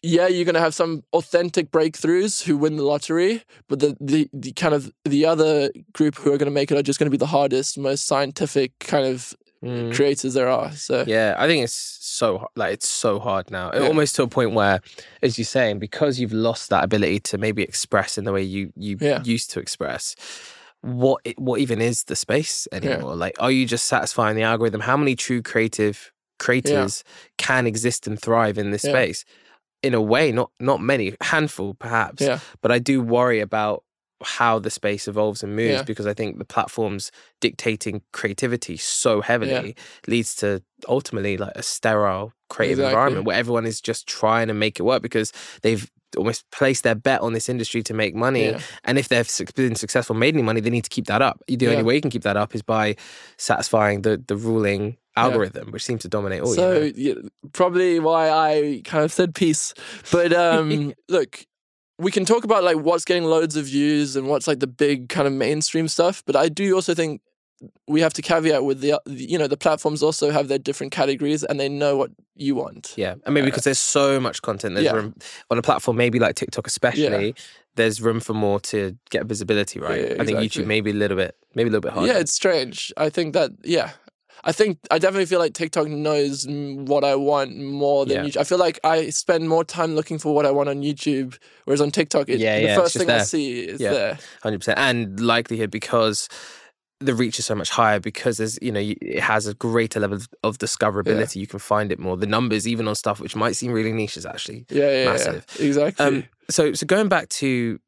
[0.00, 4.52] yeah, you're gonna have some authentic breakthroughs who win the lottery, but the, the, the
[4.52, 7.26] kind of the other group who are gonna make it are just gonna be the
[7.26, 9.92] hardest, most scientific kind of Mm.
[9.92, 10.70] creators there are.
[10.76, 11.74] So Yeah, I think it's
[12.18, 12.26] so
[12.60, 13.86] like it's so hard now, Yeah.
[13.88, 14.76] almost to a point where,
[15.22, 18.62] as you're saying, because you've lost that ability to maybe express in the way you
[18.86, 19.22] you Yeah.
[19.36, 20.14] used to express.
[20.80, 23.16] What i- what even is the space anymore?
[23.16, 24.80] Like, are you just satisfying the algorithm?
[24.82, 27.02] How many true creative creators
[27.36, 29.24] can exist and thrive in this space?
[29.82, 32.22] In a way, not not many, handful perhaps.
[32.22, 33.82] yeah, But I do worry about
[34.24, 35.82] how the space evolves and moves Yeah.
[35.82, 39.76] because I think the platforms dictating creativity so heavily
[40.06, 42.92] leads to ultimately like a sterile creative Exactly.
[42.92, 46.94] environment where everyone is just trying to make it work because they've almost placed their
[46.94, 48.60] bet on this industry to make money Yeah.
[48.84, 51.68] and if they've been successful made any money they need to keep that up the
[51.68, 52.96] only way you can keep that up is by
[53.36, 57.20] satisfying the the ruling algorithm which seems to dominate all so you know?
[57.22, 59.74] yeah, probably why I kind of said peace.
[60.12, 61.44] But um, look,
[61.98, 65.08] we can talk about like what's getting loads of views and what's like the big
[65.08, 66.22] kind of mainstream stuff.
[66.26, 67.20] But I do also think
[67.88, 71.42] we have to caveat with the you know the platforms also have their different categories
[71.42, 72.94] and they know what you want.
[72.96, 74.74] Yeah, I mean because there's so much content.
[74.74, 74.92] There's Yeah.
[74.92, 75.14] room
[75.50, 77.34] on a platform, maybe like TikTok, especially.
[77.74, 80.00] There's room for more to get visibility, right?
[80.10, 80.38] Yeah, I think.
[80.38, 82.12] YouTube maybe a little bit, maybe a little bit harder.
[82.12, 82.92] Yeah, it's strange.
[82.96, 83.90] I think that yeah.
[84.48, 88.30] I think I definitely feel like TikTok knows what I want more than Yeah.
[88.30, 88.40] YouTube.
[88.40, 91.82] I feel like I spend more time looking for what I want on YouTube, whereas
[91.82, 93.92] on TikTok, it, Yeah, the yeah, first thing I see is Yeah.
[93.92, 94.18] there.
[94.42, 96.28] hundred percent, and likelihood because
[97.00, 100.16] the reach is so much higher because there's you know it has a greater level
[100.16, 101.36] of- of discoverability.
[101.36, 102.16] You can find it more.
[102.16, 105.10] The numbers, even on stuff which might seem really niche, is actually Yeah, yeah, yeah,
[105.12, 105.44] Massive.
[105.60, 106.06] exactly.
[106.06, 107.78] Um, so so going back to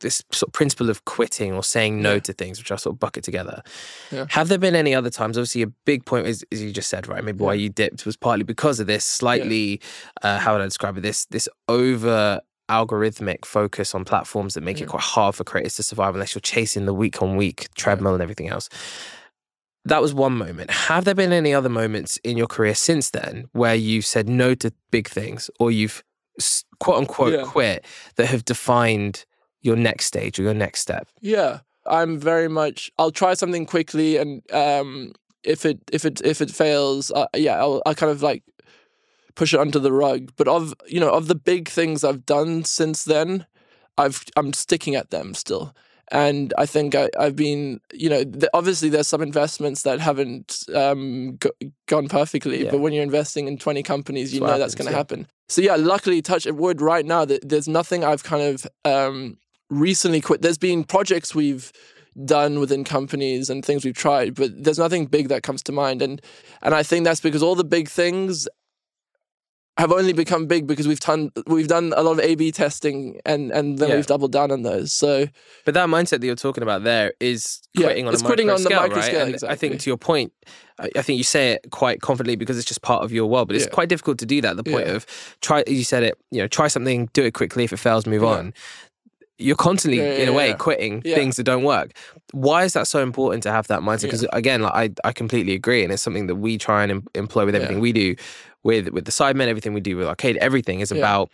[0.00, 2.20] this sort of principle of quitting or saying no Yeah.
[2.20, 3.62] to things, which I sort of bucket together.
[4.10, 4.26] Yeah.
[4.30, 5.36] Have there been any other times?
[5.38, 7.22] Obviously, a big point is, as you just said, right?
[7.24, 9.80] Maybe why you dipped was partly because of this slightly,
[10.22, 11.02] uh, how would I describe it?
[11.02, 12.40] This this over
[12.70, 16.40] algorithmic focus on platforms that make it quite hard for creators to survive unless you're
[16.40, 18.68] chasing the week on week treadmill and everything else.
[19.86, 20.70] That was one moment.
[20.70, 24.54] Have there been any other moments in your career since then where you've said no
[24.56, 26.04] to big things or you've
[26.78, 27.42] quote unquote Yeah.
[27.44, 27.84] quit
[28.16, 29.24] that have defined
[29.62, 31.08] your next stage or your next step?
[31.20, 32.90] Yeah, I'm very much.
[32.98, 35.12] I'll try something quickly, and um,
[35.44, 38.42] if it if it if it fails, uh, yeah, I'll I'll kind of like
[39.34, 40.32] push it under the rug.
[40.36, 43.46] But of you know of the big things I've done since then,
[43.98, 45.74] I've I'm sticking at them still.
[46.12, 50.64] And I think I, have been, you know, th- obviously there's some investments that haven't
[50.74, 51.52] um, go-
[51.86, 52.72] gone perfectly, Yeah.
[52.72, 54.96] but when you're investing in 20 companies, you That's know what that's going to yeah.
[54.96, 55.28] happen.
[55.48, 59.38] So yeah, luckily, touch wood right now, that there's nothing I've kind of um,
[59.70, 60.42] recently quit.
[60.42, 61.72] There's been projects we've
[62.24, 66.02] done within companies and things we've tried, but there's nothing big that comes to mind.
[66.02, 66.20] And
[66.62, 68.48] and I think that's because all the big things
[69.78, 73.50] have only become big because we've done we've done a lot of A/B testing and
[73.52, 73.96] and then Yeah.
[73.96, 74.92] we've doubled down on those.
[74.92, 75.26] So
[75.64, 78.50] But that mindset that you're talking about there is Yeah, quitting on it's a quitting
[78.50, 79.04] on the micro right?
[79.04, 80.32] scale, And I think to your point,
[80.78, 83.46] I think you say it quite confidently because it's just part of your world.
[83.48, 83.70] But it's Yeah.
[83.70, 84.56] quite difficult to do that.
[84.56, 84.94] The point Yeah.
[84.96, 85.06] of
[85.40, 86.18] try, as you said it.
[86.30, 87.64] You know, try something, do it quickly.
[87.64, 88.28] If it fails, move Yeah.
[88.28, 88.54] on.
[89.40, 90.54] You're constantly, Yeah, in a way, yeah.
[90.56, 91.14] quitting Yeah.
[91.14, 91.92] things that don't work.
[92.32, 94.02] Why is that so important to have that mindset?
[94.04, 94.06] Yeah.
[94.08, 94.74] Because again, like
[95.04, 97.62] I, I completely agree, and it's something that we try and em- employ with Yeah.
[97.62, 98.14] everything we do,
[98.62, 100.36] with with the Sidemen, everything we do with Arcade.
[100.38, 100.98] Everything is Yeah.
[100.98, 101.30] about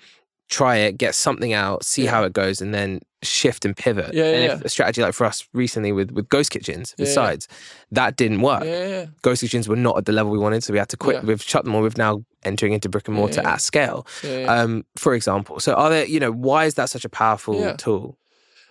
[0.49, 2.11] try it, get something out, see Yeah.
[2.13, 4.15] how it goes, and then shift and pivot.
[4.15, 7.09] Yeah, and yeah, if a strategy like for us recently with with Ghost Kitchens, with
[7.09, 7.49] Yeah, sides,
[7.93, 8.65] that didn't work.
[8.65, 10.97] yeah, yeah, Ghost Kitchens were not at the level we wanted, so we had to
[10.97, 11.23] quit.
[11.25, 11.83] We've shut them all.
[11.83, 14.07] We've now entering into brick and mortar at scale.
[14.47, 18.19] Um, for example, so are there, you know, why is that such a powerful tool?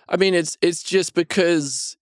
[0.08, 1.96] I mean, it's it's just because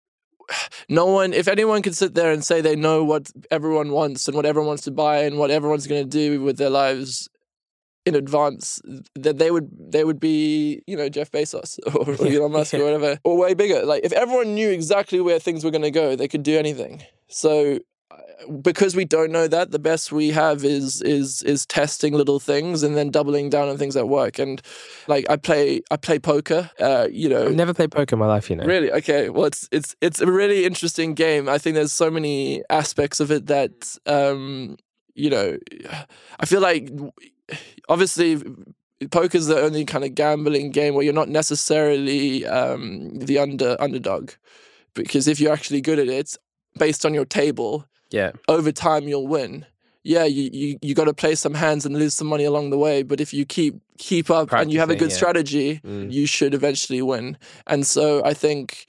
[0.89, 4.37] no one, if anyone could sit there and say they know what everyone wants and
[4.37, 7.29] what everyone wants to buy and what everyone's going to do with their lives
[8.07, 8.81] in advance,
[9.15, 13.19] that they would they would be you know Jeff Bezos or, Elon Musk or whatever
[13.25, 13.85] or way bigger.
[13.85, 17.03] Like if everyone knew exactly where things were going to go, they could do anything.
[17.29, 17.79] So.
[18.11, 18.17] uh,
[18.63, 22.83] Because we don't know that, the best we have is is is testing little things
[22.83, 24.39] and then doubling down on things that work.
[24.39, 24.61] And
[25.09, 28.27] like I play I play poker, uh, you know, I've never played poker in my
[28.27, 28.67] life, you know.
[28.67, 28.91] Really?
[28.93, 29.31] Okay.
[29.31, 31.49] Well, it's it's it's a really interesting game.
[31.49, 34.77] I think there's so many aspects of it that um,
[35.15, 35.57] you know,
[36.41, 36.91] I feel like
[37.89, 38.43] obviously
[39.11, 44.31] poker's the only kind of gambling game where you're not necessarily um, the under underdog,
[44.95, 46.37] because if you're actually good at it,
[46.79, 48.33] based on your table, Yeah.
[48.49, 49.67] over time you'll win.
[50.07, 52.79] Yeah, you you, you got to play some hands and lose some money along the
[52.79, 55.17] way, but if you keep keep up and you have a good yeah.
[55.17, 56.13] strategy, Mm.
[56.13, 57.39] you should eventually win.
[57.67, 58.87] And so I think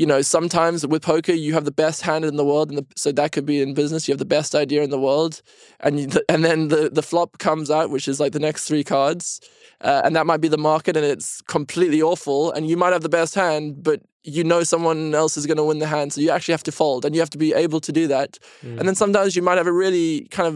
[0.00, 2.86] you know, sometimes with poker, you have the best hand in the world, and the,
[2.96, 4.08] so that could be in business.
[4.08, 5.42] You have the best idea in the world,
[5.78, 8.82] and you, and then the the flop comes out, which is like the next three
[8.82, 9.42] cards,
[9.82, 12.50] uh, and that might be the market, and it's completely awful.
[12.50, 15.64] And you might have the best hand, but you know someone else is going to
[15.64, 17.80] win the hand, so you actually have to fold, and you have to be able
[17.80, 18.38] to do that.
[18.78, 20.54] And then sometimes you might have a really kind of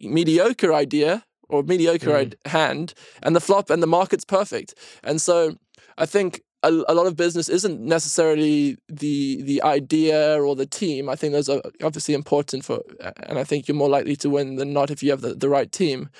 [0.00, 4.74] mediocre idea or mediocre id- hand, and the flop and the market's perfect.
[5.04, 5.54] And so
[5.96, 11.08] I think a, a lot of business isn't necessarily the the idea or the team.
[11.08, 14.56] I think those are obviously important for, and I think you're more likely to win
[14.56, 16.10] than not if you have the, the right team.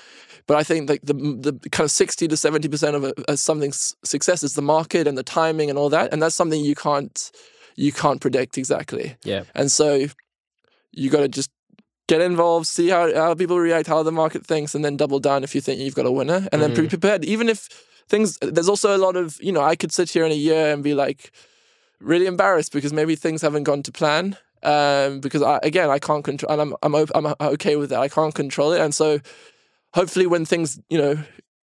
[0.47, 3.37] But I think like the the kind of sixty to seventy percent of a, a
[3.37, 6.75] something's success is the market and the timing and all that, and that's something you
[6.75, 7.31] can't
[7.75, 9.15] you can't predict exactly.
[9.23, 9.43] Yeah.
[9.53, 10.07] And so
[10.91, 11.51] you got to just
[12.07, 15.43] get involved, see how, how people react, how the market thinks, and then double down
[15.43, 16.87] if you think you've got a winner, and then be mm-hmm.
[16.87, 17.23] prepared.
[17.23, 17.69] Even if
[18.09, 20.73] things, there's also a lot of, you know, I could sit here in a year
[20.73, 21.31] and be like
[21.99, 24.37] really embarrassed because maybe things haven't gone to plan.
[24.63, 27.99] Um, because I, again, I can't control, and I'm I'm op- I'm okay with that.
[27.99, 29.19] I can't control it, and so
[29.93, 31.17] hopefully, when things, you know,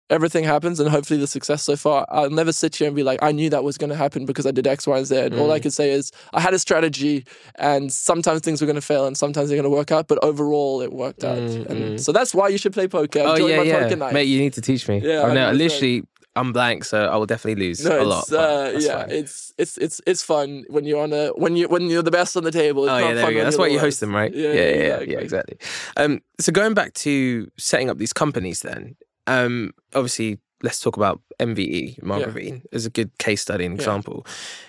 [0.09, 3.19] everything happens, and hopefully the success so far, I'll never sit here and be like,
[3.21, 5.15] I knew that was going to happen because I did X, Y, and Z.
[5.17, 5.51] All Mm.
[5.51, 9.05] I could say is I had a strategy, and sometimes things were going to fail,
[9.05, 11.39] and sometimes they're going to work out, but overall it worked out.
[11.39, 13.19] And so that's why you should play poker.
[13.19, 14.27] Mm, Oh yeah, yeah, mate.
[14.27, 14.99] You need to teach me.
[15.03, 15.57] Yeah, oh, no, 100%.
[15.57, 16.03] literally,
[16.37, 18.31] I'm blank, so I will definitely lose no, a lot.
[18.31, 19.11] uh, yeah, fine.
[19.11, 22.35] it's it's it's it's fun when you're on a when you when you're the best
[22.35, 22.83] on the table.
[22.85, 23.43] It's Oh yeah, there we go.
[23.43, 24.33] That's why you host them, right?
[24.33, 25.13] Yeah, yeah, yeah, exactly.
[25.13, 25.57] yeah, exactly.
[25.97, 28.95] Um, so going back to setting up these companies, then,
[29.27, 34.25] um, obviously, let's talk about MVE, Margravine, as a good case study and example.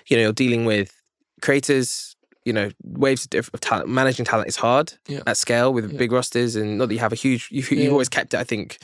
[0.07, 0.93] You know, you're dealing with
[1.41, 2.13] creators.
[2.45, 3.89] You know, waves of, of talent.
[3.89, 5.19] Managing talent is hard Yeah.
[5.27, 5.97] at scale with Yeah.
[5.97, 7.49] big rosters, and not that you have a huge.
[7.51, 7.89] You've, you've Yeah.
[7.89, 8.77] always kept it, I think.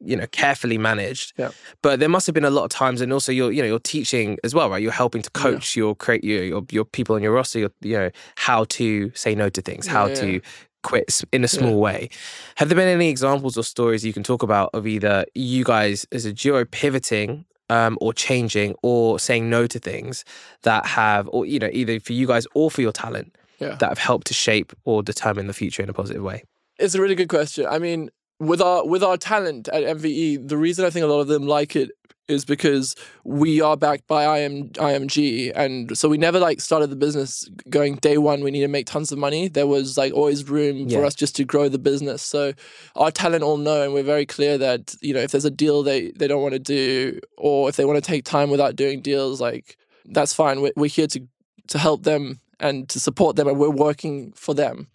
[0.00, 0.10] Yeah.
[0.10, 1.32] You know, carefully managed.
[1.36, 1.50] Yeah.
[1.82, 3.78] But there must have been a lot of times, and also you're, you know, you're
[3.80, 4.82] teaching as well, right?
[4.82, 7.58] You're helping to coach your create your, your your people on your roster.
[7.58, 10.40] Your, you know how to say no to things, how Yeah, to
[10.84, 12.08] quit in a small way.
[12.56, 16.06] Have there been any examples or stories you can talk about of either you guys
[16.12, 20.24] as a duo pivoting um, or changing or saying no to things
[20.62, 23.74] that have, or you know, either for you guys or for your talent Yeah.
[23.80, 26.44] that have helped to shape or determine the future in a positive way?
[26.78, 27.66] It's a really good question.
[27.66, 28.08] I mean,
[28.40, 31.46] with our with our talent at MVE, the reason I think a lot of them
[31.46, 31.90] like it
[32.28, 36.96] is because we are backed by IM, IMG, and so we never like started the
[36.96, 38.42] business going day one.
[38.42, 39.48] We need to make tons of money.
[39.48, 42.20] There was like always room for us just to grow the business.
[42.22, 42.52] So
[42.96, 45.82] our talent all know, and we're very clear that you know if there's a deal
[45.82, 49.00] they they don't want to do, or if they want to take time without doing
[49.00, 50.60] deals, like that's fine.
[50.60, 51.26] We're, we're here to
[51.68, 54.88] to help them and to support them, and we're working for them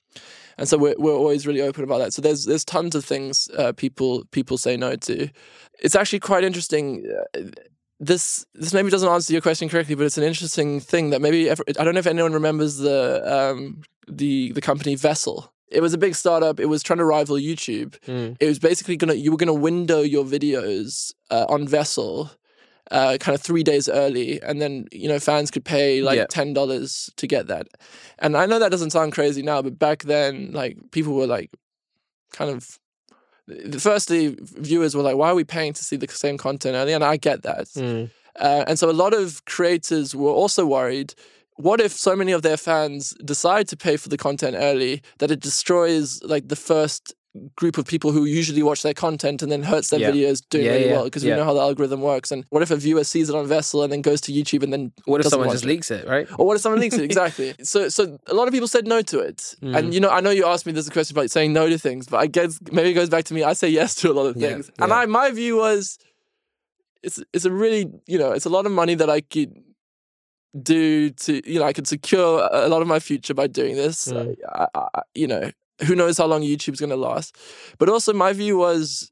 [0.58, 2.14] and so we're, we're always really open about that.
[2.14, 5.30] So there's there's tons of things uh, people people say no to.
[5.80, 7.06] It's actually quite interesting.
[7.34, 7.40] Uh,
[8.00, 11.50] this this maybe doesn't answer your question correctly, but it's an interesting thing that maybe
[11.50, 15.52] ever, I don't know if anyone remembers the um, the the company Vessel.
[15.70, 16.60] It was a big startup.
[16.60, 17.98] It was trying to rival YouTube.
[18.02, 18.38] Mm.
[18.40, 22.32] It was basically gonna you were gonna window your videos uh, on Vessel.
[22.92, 26.26] Uh, kind of three days early, and then you know fans could pay like Yeah.
[26.30, 27.68] ten dollars to get that.
[28.20, 31.50] And I know that doesn't sound crazy now, but back then, like people were like,
[32.32, 32.80] kind of.
[33.80, 37.04] Firstly, viewers were like, "Why are we paying to see the same content early?" And
[37.04, 37.66] I get that.
[37.76, 38.10] Mm.
[38.40, 41.14] Uh, and so a lot of creators were also worried.
[41.58, 45.30] What if so many of their fans decide to pay for the content early that
[45.30, 47.14] it destroys like the first
[47.56, 50.12] group of people who usually watch their content and then hurts their Yeah.
[50.12, 52.32] videos doing Yeah, really yeah, well because we know how the algorithm works.
[52.32, 54.72] And what if a viewer sees it on Vessel and then goes to YouTube and
[54.72, 55.68] then What if someone just it?
[55.68, 56.28] leaks it, right?
[56.38, 57.02] Or what if someone leaks it?
[57.10, 57.56] Exactly.
[57.64, 59.76] So, so a lot of people said no to it, Mm.
[59.78, 62.06] and you know, I know you asked me this question about saying no to things,
[62.08, 63.44] but I guess maybe it goes back to me.
[63.44, 64.94] I say yes to a lot of things, and.
[64.94, 65.98] I my view was,
[67.02, 69.52] it's it's a really you know it's a lot of money that I could
[70.62, 74.08] do to you know I could secure a lot of my future by doing this.
[74.08, 74.36] Mm.
[74.48, 77.36] I, I, you know, who knows how long YouTube's going to last,
[77.80, 79.10] but also my view was.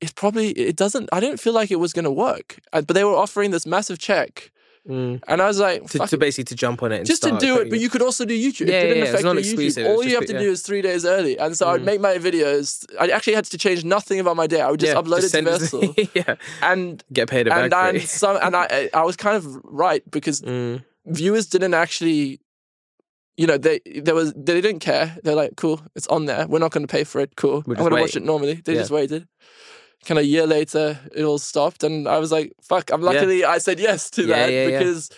[0.00, 1.10] It probably it doesn't.
[1.12, 3.66] I didn't feel like it was going to work, Uh, but they were offering this
[3.66, 4.50] massive check,
[4.88, 5.22] Mm.
[5.28, 7.58] and I was like, To, to basically to jump on it and just to do
[7.60, 8.68] it, but you could also do YouTube.
[8.68, 9.00] Yeah, it didn't yeah, yeah.
[9.02, 9.86] It's affect your YouTube.
[9.90, 11.84] All you have to put- do is three days early, and so I'd Mm.
[11.84, 12.86] make my videos.
[12.98, 14.62] I actually had to change nothing about my day.
[14.62, 17.74] I would just Yeah, upload just it to Vessel, yeah, and get paid a and
[17.74, 20.82] and some and I I was kind of right because Mm.
[21.04, 22.40] viewers didn't actually.
[23.40, 25.06] You know, they there was they didn't care.
[25.24, 26.46] They're like, cool, it's on there.
[26.46, 27.30] We're not going to pay for it.
[27.36, 28.54] Cool, I'm going to watch it normally.
[28.64, 28.80] They Yeah.
[28.80, 29.22] just waited.
[30.06, 32.90] Kind of a year later, it all stopped, and I was like, fuck.
[32.92, 33.10] I'm Yeah.
[33.10, 34.78] luckily I said yes to Yeah, that yeah, yeah.
[34.78, 35.10] because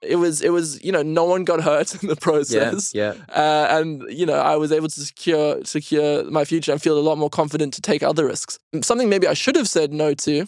[0.00, 3.14] it was it was you know no one got hurt in the Yeah, process yeah.
[3.44, 7.04] uh, and you know I was able to secure secure my future and feel a
[7.08, 8.58] lot more confident to take other risks.
[8.82, 10.46] Something maybe I should have said no to.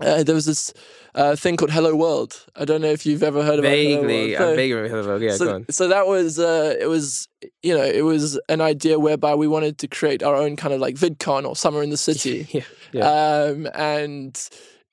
[0.00, 0.72] Uh, there was this
[1.14, 2.44] uh, thing called Hello World.
[2.56, 4.42] I don't know if you've ever heard about Hello Vaguely, World.
[4.42, 5.24] I So- vaguely heard of it.
[5.26, 5.66] Yeah, so, go on.
[5.70, 7.28] so that was uh, it was
[7.62, 10.80] you know it was an idea whereby we wanted to create our own kind of
[10.80, 13.08] like VidCon or Summer in the City, Yeah, yeah.
[13.50, 14.48] um, and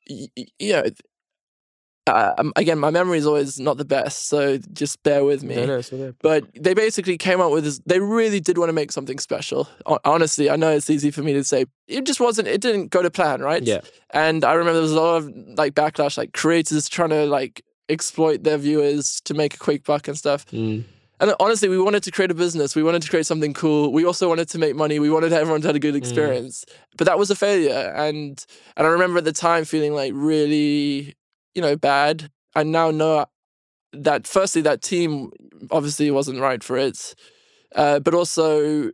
[0.07, 0.83] you know.
[2.07, 5.55] Uh, um, again, my memory is always not the best, so just bear with me.
[5.55, 8.91] No, no, but they basically came up with this they really did want to make
[8.91, 9.67] something special.
[9.87, 12.87] Hon- honestly i know it's easy for me to say it just wasn't it didn't
[12.89, 13.63] go to plan right?
[13.63, 13.81] Yeah.
[14.11, 17.63] and i remember there was a lot of like backlash like creators trying to like
[17.89, 20.45] exploit their viewers to make a quick buck and stuff.
[20.47, 20.83] Mm.
[21.19, 24.05] and honestly we wanted to create a business we wanted to create something cool we
[24.05, 26.65] also wanted to make money we wanted everyone to have a good experience.
[26.97, 28.43] But that was a failure and
[28.77, 31.15] and i remember at the time feeling like really
[31.55, 32.29] you know bad.
[32.55, 33.25] I now know
[33.93, 35.31] that firstly that team
[35.71, 37.15] obviously wasn't right for it
[37.75, 38.91] uh, but also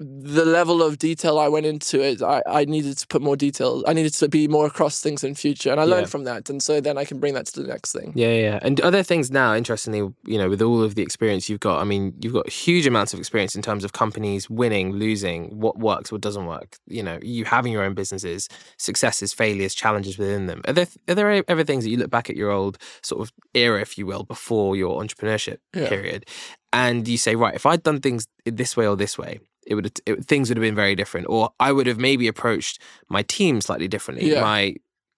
[0.00, 3.82] the level of detail I went into it, I, I needed to put more detail.
[3.86, 6.10] I needed to be more across things in future, and I learned Yeah.
[6.10, 6.48] from that.
[6.48, 8.12] And so then I can bring that to the next thing.
[8.14, 8.58] Yeah, yeah.
[8.62, 11.84] And other things now, interestingly, you know, with all of the experience you've got, I
[11.84, 16.12] mean, you've got huge amounts of experience in terms of companies winning, losing, what works,
[16.12, 16.76] what doesn't work.
[16.86, 20.62] You know, you having your own businesses, successes, failures, challenges within them.
[20.68, 23.32] Are there are there ever things that you look back at your old sort of
[23.52, 25.88] era, if you will, before your entrepreneurship Yeah.
[25.88, 26.24] period,
[26.72, 29.86] and you say, right, if I'd done things this way or this way, it would
[30.06, 33.60] it, things would have been very different, or I would have maybe approached my team
[33.60, 34.40] slightly differently, Yeah.
[34.40, 34.74] my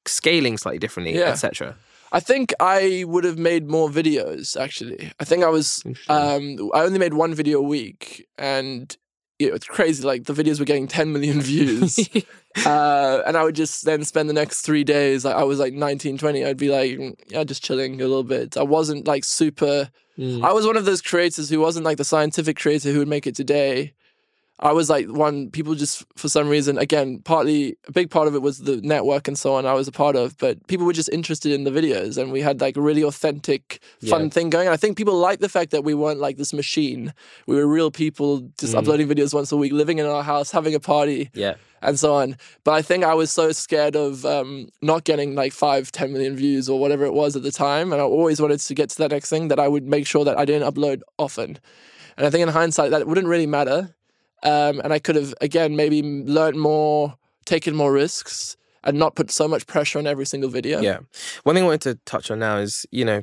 [0.06, 1.30] scaling slightly differently, Yeah.
[1.30, 1.76] etc.
[2.12, 4.60] I think I would have made more videos.
[4.60, 5.82] Actually, I think I was.
[6.08, 8.94] Um, I only made one video a week, and
[9.38, 10.02] it was crazy.
[10.02, 11.98] Like the videos were getting 10 million views.
[12.66, 15.24] uh, and I would just then spend the next three days.
[15.24, 16.44] Like I was like 19, 20.
[16.44, 18.56] I'd be like, mm, yeah, just chilling a little bit.
[18.56, 19.90] I wasn't like super.
[20.18, 20.44] Mm.
[20.44, 23.26] I was one of those creators who wasn't like the scientific creator who would make
[23.26, 23.94] it today.
[24.62, 28.34] I was like one people just for some reason again partly a big part of
[28.34, 30.92] it was the network and so on I was a part of but people were
[30.92, 34.28] just interested in the videos and we had like a really authentic fun Yeah.
[34.30, 37.14] thing going and I think people liked the fact that we weren't like this machine
[37.46, 38.78] we were real people just Mm.
[38.80, 41.54] uploading videos once a week living in our house having a party yeah.
[41.80, 42.36] and so on.
[42.64, 46.36] But I think I was so scared of um, not getting like five, 10 million
[46.36, 47.92] views or whatever it was at the time.
[47.92, 50.24] And I always wanted to get to that next thing that I would make sure
[50.26, 51.58] that I didn't upload often.
[52.18, 53.94] And I think in hindsight, that wouldn't really matter.
[54.42, 59.30] Um, and I could have again maybe learned more, taken more risks, and not put
[59.30, 60.80] so much pressure on every single video.
[60.80, 61.00] Yeah.
[61.44, 63.22] One thing I wanted to touch on now is, you know,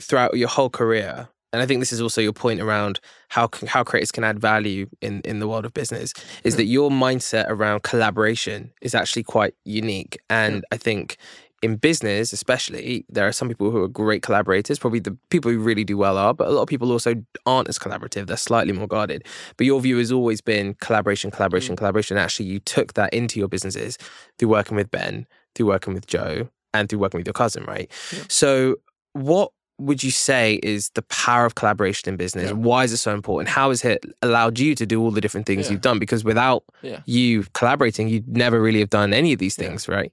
[0.00, 3.84] throughout your whole career, and I think this is also your point around how how
[3.84, 6.12] creators can add value in in the world of business,
[6.44, 10.18] is that your mindset around collaboration is actually quite unique.
[10.30, 11.16] And I think
[11.62, 14.78] in business, especially, there are some people who are great collaborators.
[14.80, 17.14] Probably the people who really do well are, but a lot of people also
[17.46, 18.26] aren't as collaborative.
[18.26, 19.24] They're slightly more guarded.
[19.56, 21.78] But your view has always been collaboration, collaboration, mm.
[21.78, 22.16] collaboration.
[22.18, 23.96] Actually, you took that into your businesses
[24.38, 27.90] through working with Ben, through working with Joe, and through working with your cousin, right?
[28.28, 28.76] So,
[29.12, 32.50] what would you say is the power of collaboration in business?
[32.50, 32.56] Yeah.
[32.56, 33.48] Why is it so important?
[33.48, 35.72] How has it allowed you to do all the different things Yeah.
[35.72, 35.98] you've done?
[35.98, 37.00] Because without Yeah.
[37.06, 40.12] you collaborating, you'd never really have done any of these things, right?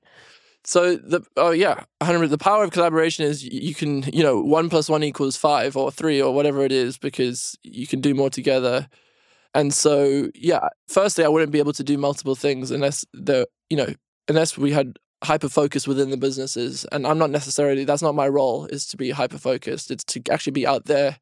[0.66, 2.28] So the oh yeah, 100.
[2.28, 5.92] The power of collaboration is you can you know one plus one equals five or
[5.92, 8.88] three or whatever it is because you can do more together.
[9.54, 13.78] And so yeah, firstly, I wouldn't be able to do multiple things unless the you
[13.78, 13.94] know
[14.28, 16.86] unless we had hyper focus within the businesses.
[16.92, 19.92] And I'm not necessarily that's not my role is to be hyper focused.
[19.92, 21.20] It's to actually be out there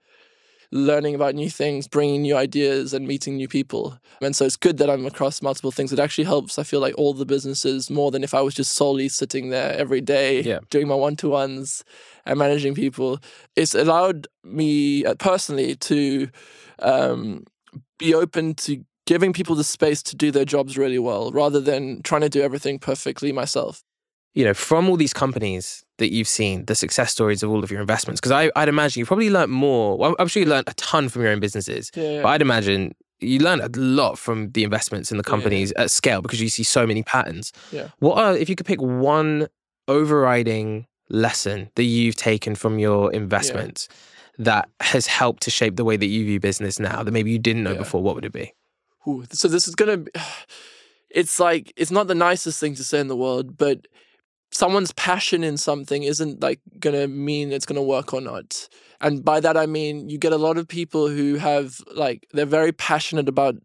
[0.72, 3.97] learning about new things, bringing new ideas, and meeting new people.
[4.22, 5.93] And so it's good that I'm across multiple things.
[5.93, 8.74] It actually helps, I feel like, all the businesses more than if I was just
[8.76, 10.59] solely sitting there every day Yeah.
[10.70, 11.84] doing my one to ones
[12.26, 13.20] and managing people.
[13.55, 16.30] It's allowed me uh, personally to
[16.80, 17.45] um,
[17.97, 22.01] be open to giving people the space to do their jobs really well rather than
[22.03, 23.82] trying to do everything perfectly myself.
[24.38, 27.72] You know, from all these companies that you've seen, the success stories of all of
[27.72, 29.98] your investments, because I'd imagine you probably learned more.
[29.98, 32.94] Well, I'm sure you learned a ton from your own businesses, Yeah, but I'd imagine
[33.20, 36.62] you learned a lot from the investments in the companies at scale because you see
[36.64, 37.52] so many patterns.
[37.72, 37.88] Yeah.
[37.98, 39.48] What are, if you could pick one
[39.88, 43.88] overriding lesson that you've taken from your investments
[44.38, 47.40] that has helped to shape the way that you view business now that maybe you
[47.40, 47.80] didn't know Yeah.
[47.80, 48.54] before, what would it be?
[49.08, 50.12] Ooh, so this is gonna be,
[51.10, 53.88] it's like it's not the nicest thing to say in the world but
[54.52, 58.68] someone's passion in something isn't like gonna mean it's gonna work or not.
[59.02, 62.45] And by that i mean you get a lot of people who have like they're
[62.45, 63.56] very passionate about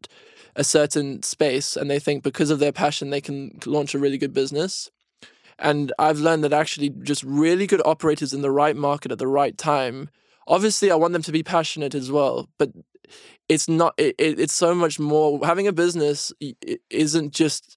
[0.57, 4.19] a certain space and they think because of their passion they can launch a really
[4.19, 4.91] good business.
[5.59, 9.29] And i've learned that actually just really good operators in the right market at the
[9.29, 10.11] right time
[10.49, 12.71] obviously i want them to be passionate as well but
[13.49, 17.77] it's not it, it, it's so much more having a business i- i- isn't just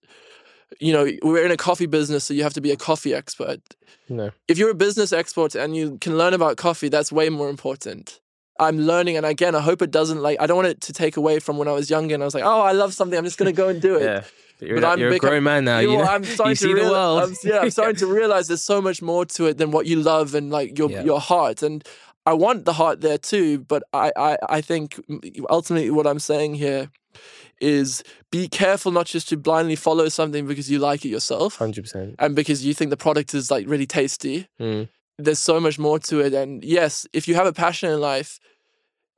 [0.79, 3.61] you know we're in a coffee business so you have to be a coffee expert
[4.09, 4.31] No.
[4.47, 8.19] if you're a business expert and you can learn about coffee that's way more important
[8.59, 11.15] i'm learning and again i hope it doesn't like i don't want it to take
[11.17, 13.25] away from when i was younger and i was like oh i love something i'm
[13.25, 14.23] just going to go and do it Yeah.
[14.59, 15.79] But you're, But a- I'm you're a grown man now.
[15.79, 17.23] you You know, I'm starting you to see the world.
[17.23, 19.97] I'm, yeah, I'm starting to realize there's so much more to it than what you
[20.01, 21.03] love and like your Yeah.
[21.03, 21.61] your heart.
[21.61, 21.83] And
[22.25, 24.87] I want the heart there too, but I, I I think
[25.49, 26.89] ultimately what I'm saying here
[27.61, 32.15] is be careful not just to blindly follow something because you like it yourself 100%.
[32.19, 34.47] and because you think the product is like really tasty.
[34.59, 34.89] Mm.
[35.17, 36.33] There's so much more to it.
[36.33, 38.39] And yes, if you have a passion in life,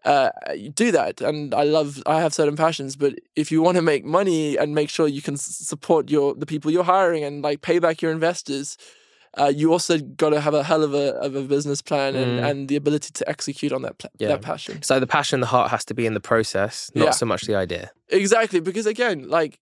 [0.06, 0.30] uh,
[0.74, 1.22] do that.
[1.22, 4.76] And I love, I have certain passions, but if you want to make money and
[4.76, 8.12] make sure you can support your the people you're hiring and like pay back your
[8.12, 8.78] investors,
[9.40, 12.40] uh, you also got to have a hell of a of a business plan and,
[12.40, 12.50] Mm.
[12.50, 14.30] and the ability to execute on that pla- Yeah.
[14.30, 14.82] that passion.
[14.84, 17.12] So the passion, the heart has to be in the process, not Yeah.
[17.12, 17.92] so much the idea.
[18.10, 19.60] Exactly, because again, like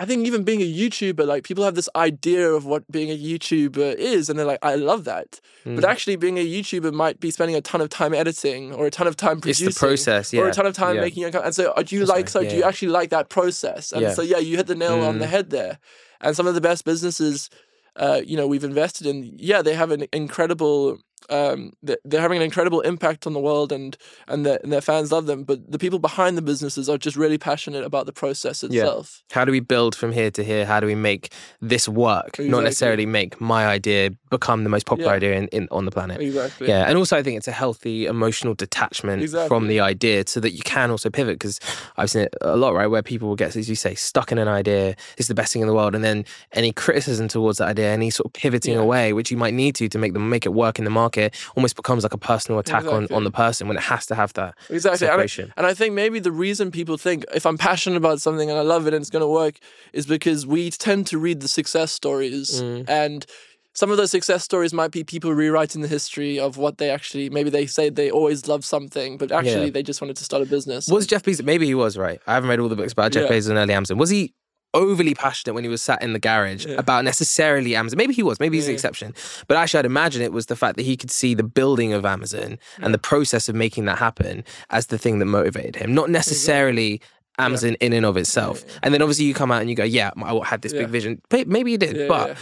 [0.00, 3.18] I think even being a YouTuber, like people have this idea of what being a
[3.18, 5.40] YouTuber is, and they're like, I love that.
[5.64, 5.84] But Mm.
[5.84, 9.06] actually, being a YouTuber might be spending a ton of time editing or a ton
[9.06, 9.68] of time It's producing.
[9.68, 10.40] the process, yeah.
[10.40, 11.02] Or a ton of time yeah.
[11.02, 12.88] making your and so uh, do you That's like right, so yeah, do you actually
[12.88, 14.14] like that process and Yeah.
[14.14, 15.34] so yeah you hit the nail on the Mm.
[15.36, 15.78] head there
[16.22, 17.50] and some of the best businesses
[17.96, 20.98] uh, you know we've invested in yeah they have an incredible
[21.32, 23.96] um, they're having an incredible impact on the world and
[24.32, 27.16] and, their and their fans love them but the people behind the businesses are just
[27.16, 28.68] really passionate about the process Yeah.
[28.82, 29.06] itself
[29.36, 30.64] How do we build from here to here?
[30.72, 31.24] How do we make
[31.72, 32.26] this work?
[32.28, 32.48] Exactly.
[32.54, 34.02] Not necessarily make my idea
[34.36, 35.16] become the most popular Yeah.
[35.20, 36.16] idea in, in, on the planet.
[36.20, 39.18] exactly Yeah, and also I think it's a healthy emotional detachment
[39.50, 41.56] from the idea so that you can also pivot because
[41.98, 42.90] I've seen it a lot, right?
[42.94, 44.84] Where people will get, as you say, stuck in an idea,
[45.18, 46.18] it's the best thing in the world, and then
[46.60, 48.86] any criticism towards that idea, any sort of pivoting Yeah.
[48.86, 51.21] away, which you might need to to make them make it work in the market,
[51.56, 53.16] almost becomes like a personal attack on, Exactly.
[53.16, 55.08] on the person when it has to have that Exactly.
[55.08, 58.48] And I, and I think maybe the reason people think if I'm passionate about something
[58.50, 59.58] and I love it and it's going to work
[59.92, 62.62] is because we tend to read the success stories.
[62.62, 62.88] Mm.
[62.88, 63.26] And
[63.74, 67.30] some of those success stories might be people rewriting the history of what they actually,
[67.30, 69.70] maybe they say they always loved something, but actually Yeah.
[69.70, 70.88] they just wanted to start a business.
[70.88, 71.42] Was Jeff Bezos?
[71.44, 72.20] Maybe he was right.
[72.26, 73.36] I haven't read all the books about Jeff Yeah.
[73.36, 73.96] Bezos and early Amazon.
[73.98, 74.34] Was he
[74.74, 76.76] overly passionate when he was sat in the garage Yeah.
[76.78, 77.98] about necessarily Amazon.
[77.98, 78.76] Maybe he was, maybe he's the Yeah.
[78.76, 79.14] exception.
[79.48, 82.04] But actually, I'd imagine it was the fact that he could see the building of
[82.04, 86.10] Amazon and the process of making that happen as the thing that motivated him, not
[86.10, 87.00] necessarily.
[87.38, 90.10] Amazon in and of itself, and then obviously you come out and you go, "Yeah,
[90.22, 92.36] I had this big vision." Maybe you did, Yeah, but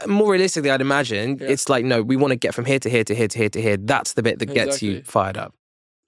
[0.00, 0.06] yeah.
[0.08, 1.46] more realistically, I'd imagine Yeah.
[1.50, 3.48] it's like, no, we want to get from here to here to here to here
[3.50, 3.76] to here.
[3.76, 5.54] That's the bit that gets you fired up.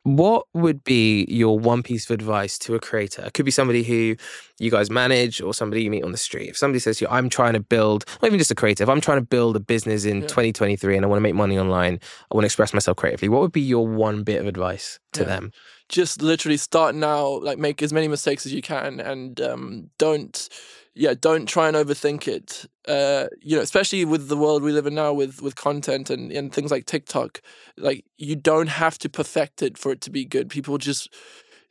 [0.06, 3.22] What would be your one piece of advice to a creator?
[3.22, 4.14] It could be somebody who
[4.60, 6.48] you guys manage or somebody you meet on the street.
[6.48, 9.00] If somebody says to you, I'm trying to build, not even just a creative, I'm
[9.00, 10.28] trying to build a business in Yeah.
[10.28, 11.98] 2023 and I want to make money online,
[12.30, 15.22] I want to express myself creatively, what would be your one bit of advice to
[15.22, 15.26] Yeah.
[15.26, 15.52] them?
[15.88, 20.48] just literally start now like make as many mistakes as you can and um, don't
[20.96, 24.86] yeah don't try and overthink it uh, you know especially with the world we live
[24.86, 27.40] in now with with content and, and things like tiktok
[27.76, 31.12] like you don't have to perfect it for it to be good people just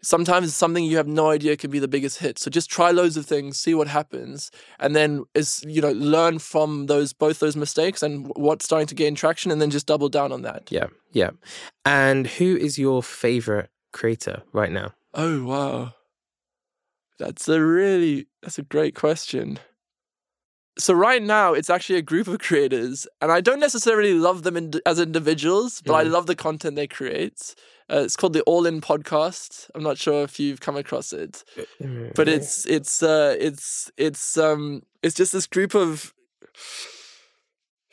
[0.01, 3.17] sometimes something you have no idea can be the biggest hit so just try loads
[3.17, 7.55] of things see what happens and then is you know learn from those both those
[7.55, 10.87] mistakes and what's starting to gain traction and then just double down on that Yeah,
[11.11, 11.31] yeah.
[11.85, 14.93] And who is your favorite creator right now?
[15.13, 15.93] Oh wow.
[17.19, 19.59] That's a really that's a great question.
[20.77, 24.57] So right now it's actually a group of creators and I don't necessarily love them
[24.57, 26.11] in, as individuals, but I Mhm.
[26.11, 27.55] love the content they create.
[27.89, 29.69] Uh, it's called the All In Podcast.
[29.73, 31.43] I'm not sure if you've come across it,
[32.15, 36.13] but it's it's uh it's it's um it's just this group of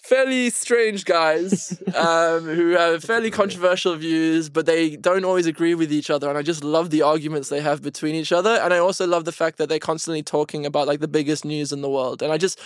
[0.03, 5.93] fairly strange guys um, who have fairly controversial views, but they don't always agree with
[5.93, 6.29] each other.
[6.29, 8.51] And I just love the arguments they have between each other.
[8.63, 11.73] And I also love the fact that they're constantly talking about like the biggest news
[11.73, 12.23] in the world.
[12.23, 12.59] And I just,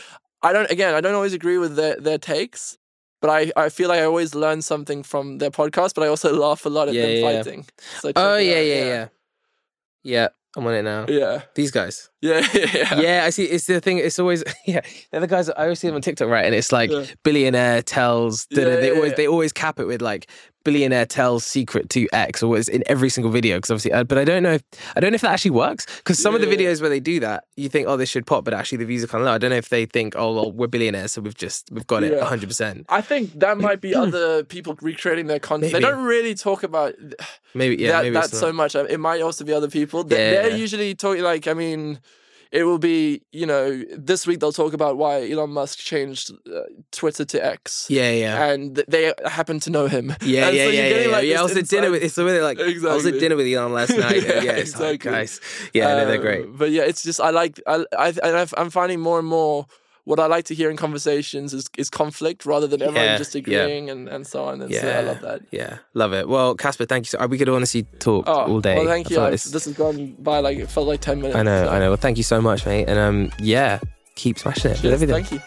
[0.43, 2.79] I don't, again, I don't always agree with their, their takes.
[3.23, 6.37] But I, I feel like I always learn something from their podcast, but I also
[6.39, 7.37] laugh a lot at Yeah, them yeah, yeah.
[7.43, 7.67] fighting.
[8.01, 9.09] So Oh, it yeah, yeah, yeah.
[10.03, 11.07] Yeah, I'm on it now.
[11.09, 11.43] Yeah.
[11.55, 12.11] These guys.
[12.23, 12.47] Yeah.
[12.55, 13.01] Yeah.
[13.01, 13.45] Yeah, I see.
[13.45, 13.99] It's the thing.
[13.99, 14.81] It's always yeah.
[15.11, 15.51] They're the guys.
[15.51, 16.45] I always see them on TikTok, right?
[16.47, 17.05] And it's like Yeah.
[17.23, 18.47] billionaire tells.
[18.51, 20.27] Yeah, they always they always cap it with like
[20.65, 23.59] billionaire tells secret to X, or it's in every single video.
[23.59, 24.55] Because obviously, uh, but I don't know.
[24.55, 24.63] If,
[24.97, 25.87] I don't know if that actually works.
[25.99, 28.45] Because some of the videos where they do that, you think, oh, this should pop,
[28.45, 29.35] but actually the views are kind of low.
[29.35, 32.03] I don't know if they think, oh, well, we're billionaires, so we've just we've got
[32.03, 32.49] it 100.
[32.49, 35.73] percent I think that might be other people recreating their content.
[35.73, 36.95] They don't really talk about
[37.55, 38.75] Maybe yeah, that, maybe that so much.
[38.75, 40.03] It might also be other people.
[40.05, 40.43] They, Yeah.
[40.43, 42.01] They're usually talking like I mean,
[42.59, 43.65] it will be you know
[44.11, 47.87] this week they'll talk about why Elon Musk changed uh, Twitter to X.
[47.89, 48.47] Yeah, yeah.
[48.51, 50.07] And th- they happen to know him.
[50.23, 51.17] Yeah, And yeah, so yeah, yeah, getting, yeah.
[51.17, 52.03] like, yeah I was at dinner with.
[52.03, 52.59] It's the way they're like.
[52.61, 54.23] I was at dinner with Elon last night.
[54.23, 55.41] Yeah, yeah, it's like, guys.
[55.73, 56.47] Yeah, no, they're Um, great.
[56.59, 59.67] But yeah, it's just I like I I I'm finding more and more.
[60.07, 63.35] What I like to hear in conversations is, is conflict rather than everyone Yeah, just
[63.35, 63.41] yeah.
[63.41, 64.63] agreeing and, and so on.
[64.63, 65.41] And so I love that.
[65.51, 66.29] Yeah, love it.
[66.29, 67.19] Well, Caspar, thank you.
[67.19, 68.77] So we could honestly talk Oh, all day.
[68.77, 69.17] well, thank I you.
[69.17, 71.35] like I- this- has gone by like it felt like ten minutes.
[71.37, 71.89] I know, so- I know.
[71.91, 72.85] Well, thank you so much, mate.
[72.89, 73.81] And um, yeah,
[74.15, 75.03] keep smashing it Cheers.
[75.03, 75.41] Thank you.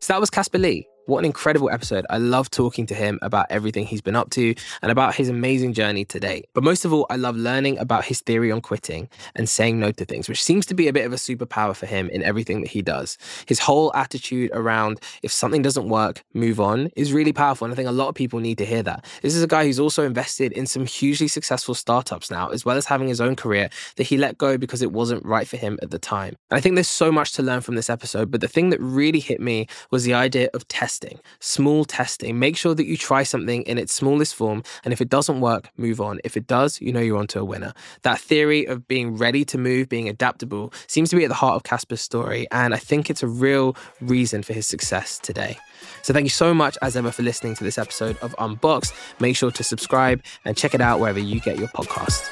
[0.00, 0.86] So that was Caspar Lee.
[1.06, 2.04] What an incredible episode.
[2.10, 5.72] I love talking to him about everything he's been up to and about his amazing
[5.72, 6.46] journey to date.
[6.52, 9.92] But most of all, I love learning about his theory on quitting and saying no
[9.92, 12.60] to things, which seems to be a bit of a superpower for him in everything
[12.62, 13.18] that he does.
[13.46, 17.66] His whole attitude around if something doesn't work, move on is really powerful.
[17.66, 19.04] And I think a lot of people need to hear that.
[19.22, 22.76] This is a guy who's also invested in some hugely successful startups now, as well
[22.76, 25.78] as having his own career that he let go because it wasn't right for him
[25.82, 26.34] at the time.
[26.50, 28.80] And I think there's so much to learn from this episode, but the thing that
[28.80, 30.66] really hit me was the idea of
[30.96, 32.38] testing, small testing.
[32.38, 35.68] Make sure that you try something in its smallest form, and if it doesn't work,
[35.76, 36.20] move on.
[36.24, 37.74] If it does, you know you're onto a winner.
[38.00, 41.56] That theory of being ready to move, being adaptable, seems to be at the heart
[41.56, 45.58] of Caspar's story, and I think it's a real reason for his success today.
[46.02, 48.94] So thank you so much as ever for listening to this episode of Unboxed.
[49.20, 52.22] Make sure to subscribe and check it out wherever you get your podcast.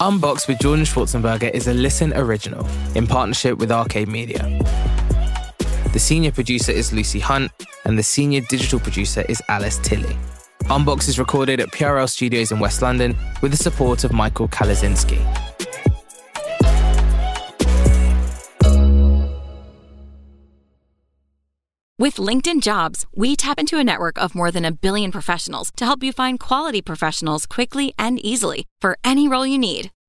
[0.00, 2.66] Unboxed with Jordan Schwarzenberger is a Listen original
[2.96, 4.42] in partnership with Arcade Media.
[5.94, 7.52] The senior producer is Lucy Hunt,
[7.84, 10.16] and the senior digital producer is Alice Tilley.
[10.64, 15.20] Unbox is recorded at PRL Studios in West London with the support of Michael Kalazinski.
[21.96, 25.84] With LinkedIn Jobs, we tap into a network of more than a billion professionals to
[25.84, 29.92] help you find quality professionals quickly and easily for any role you need.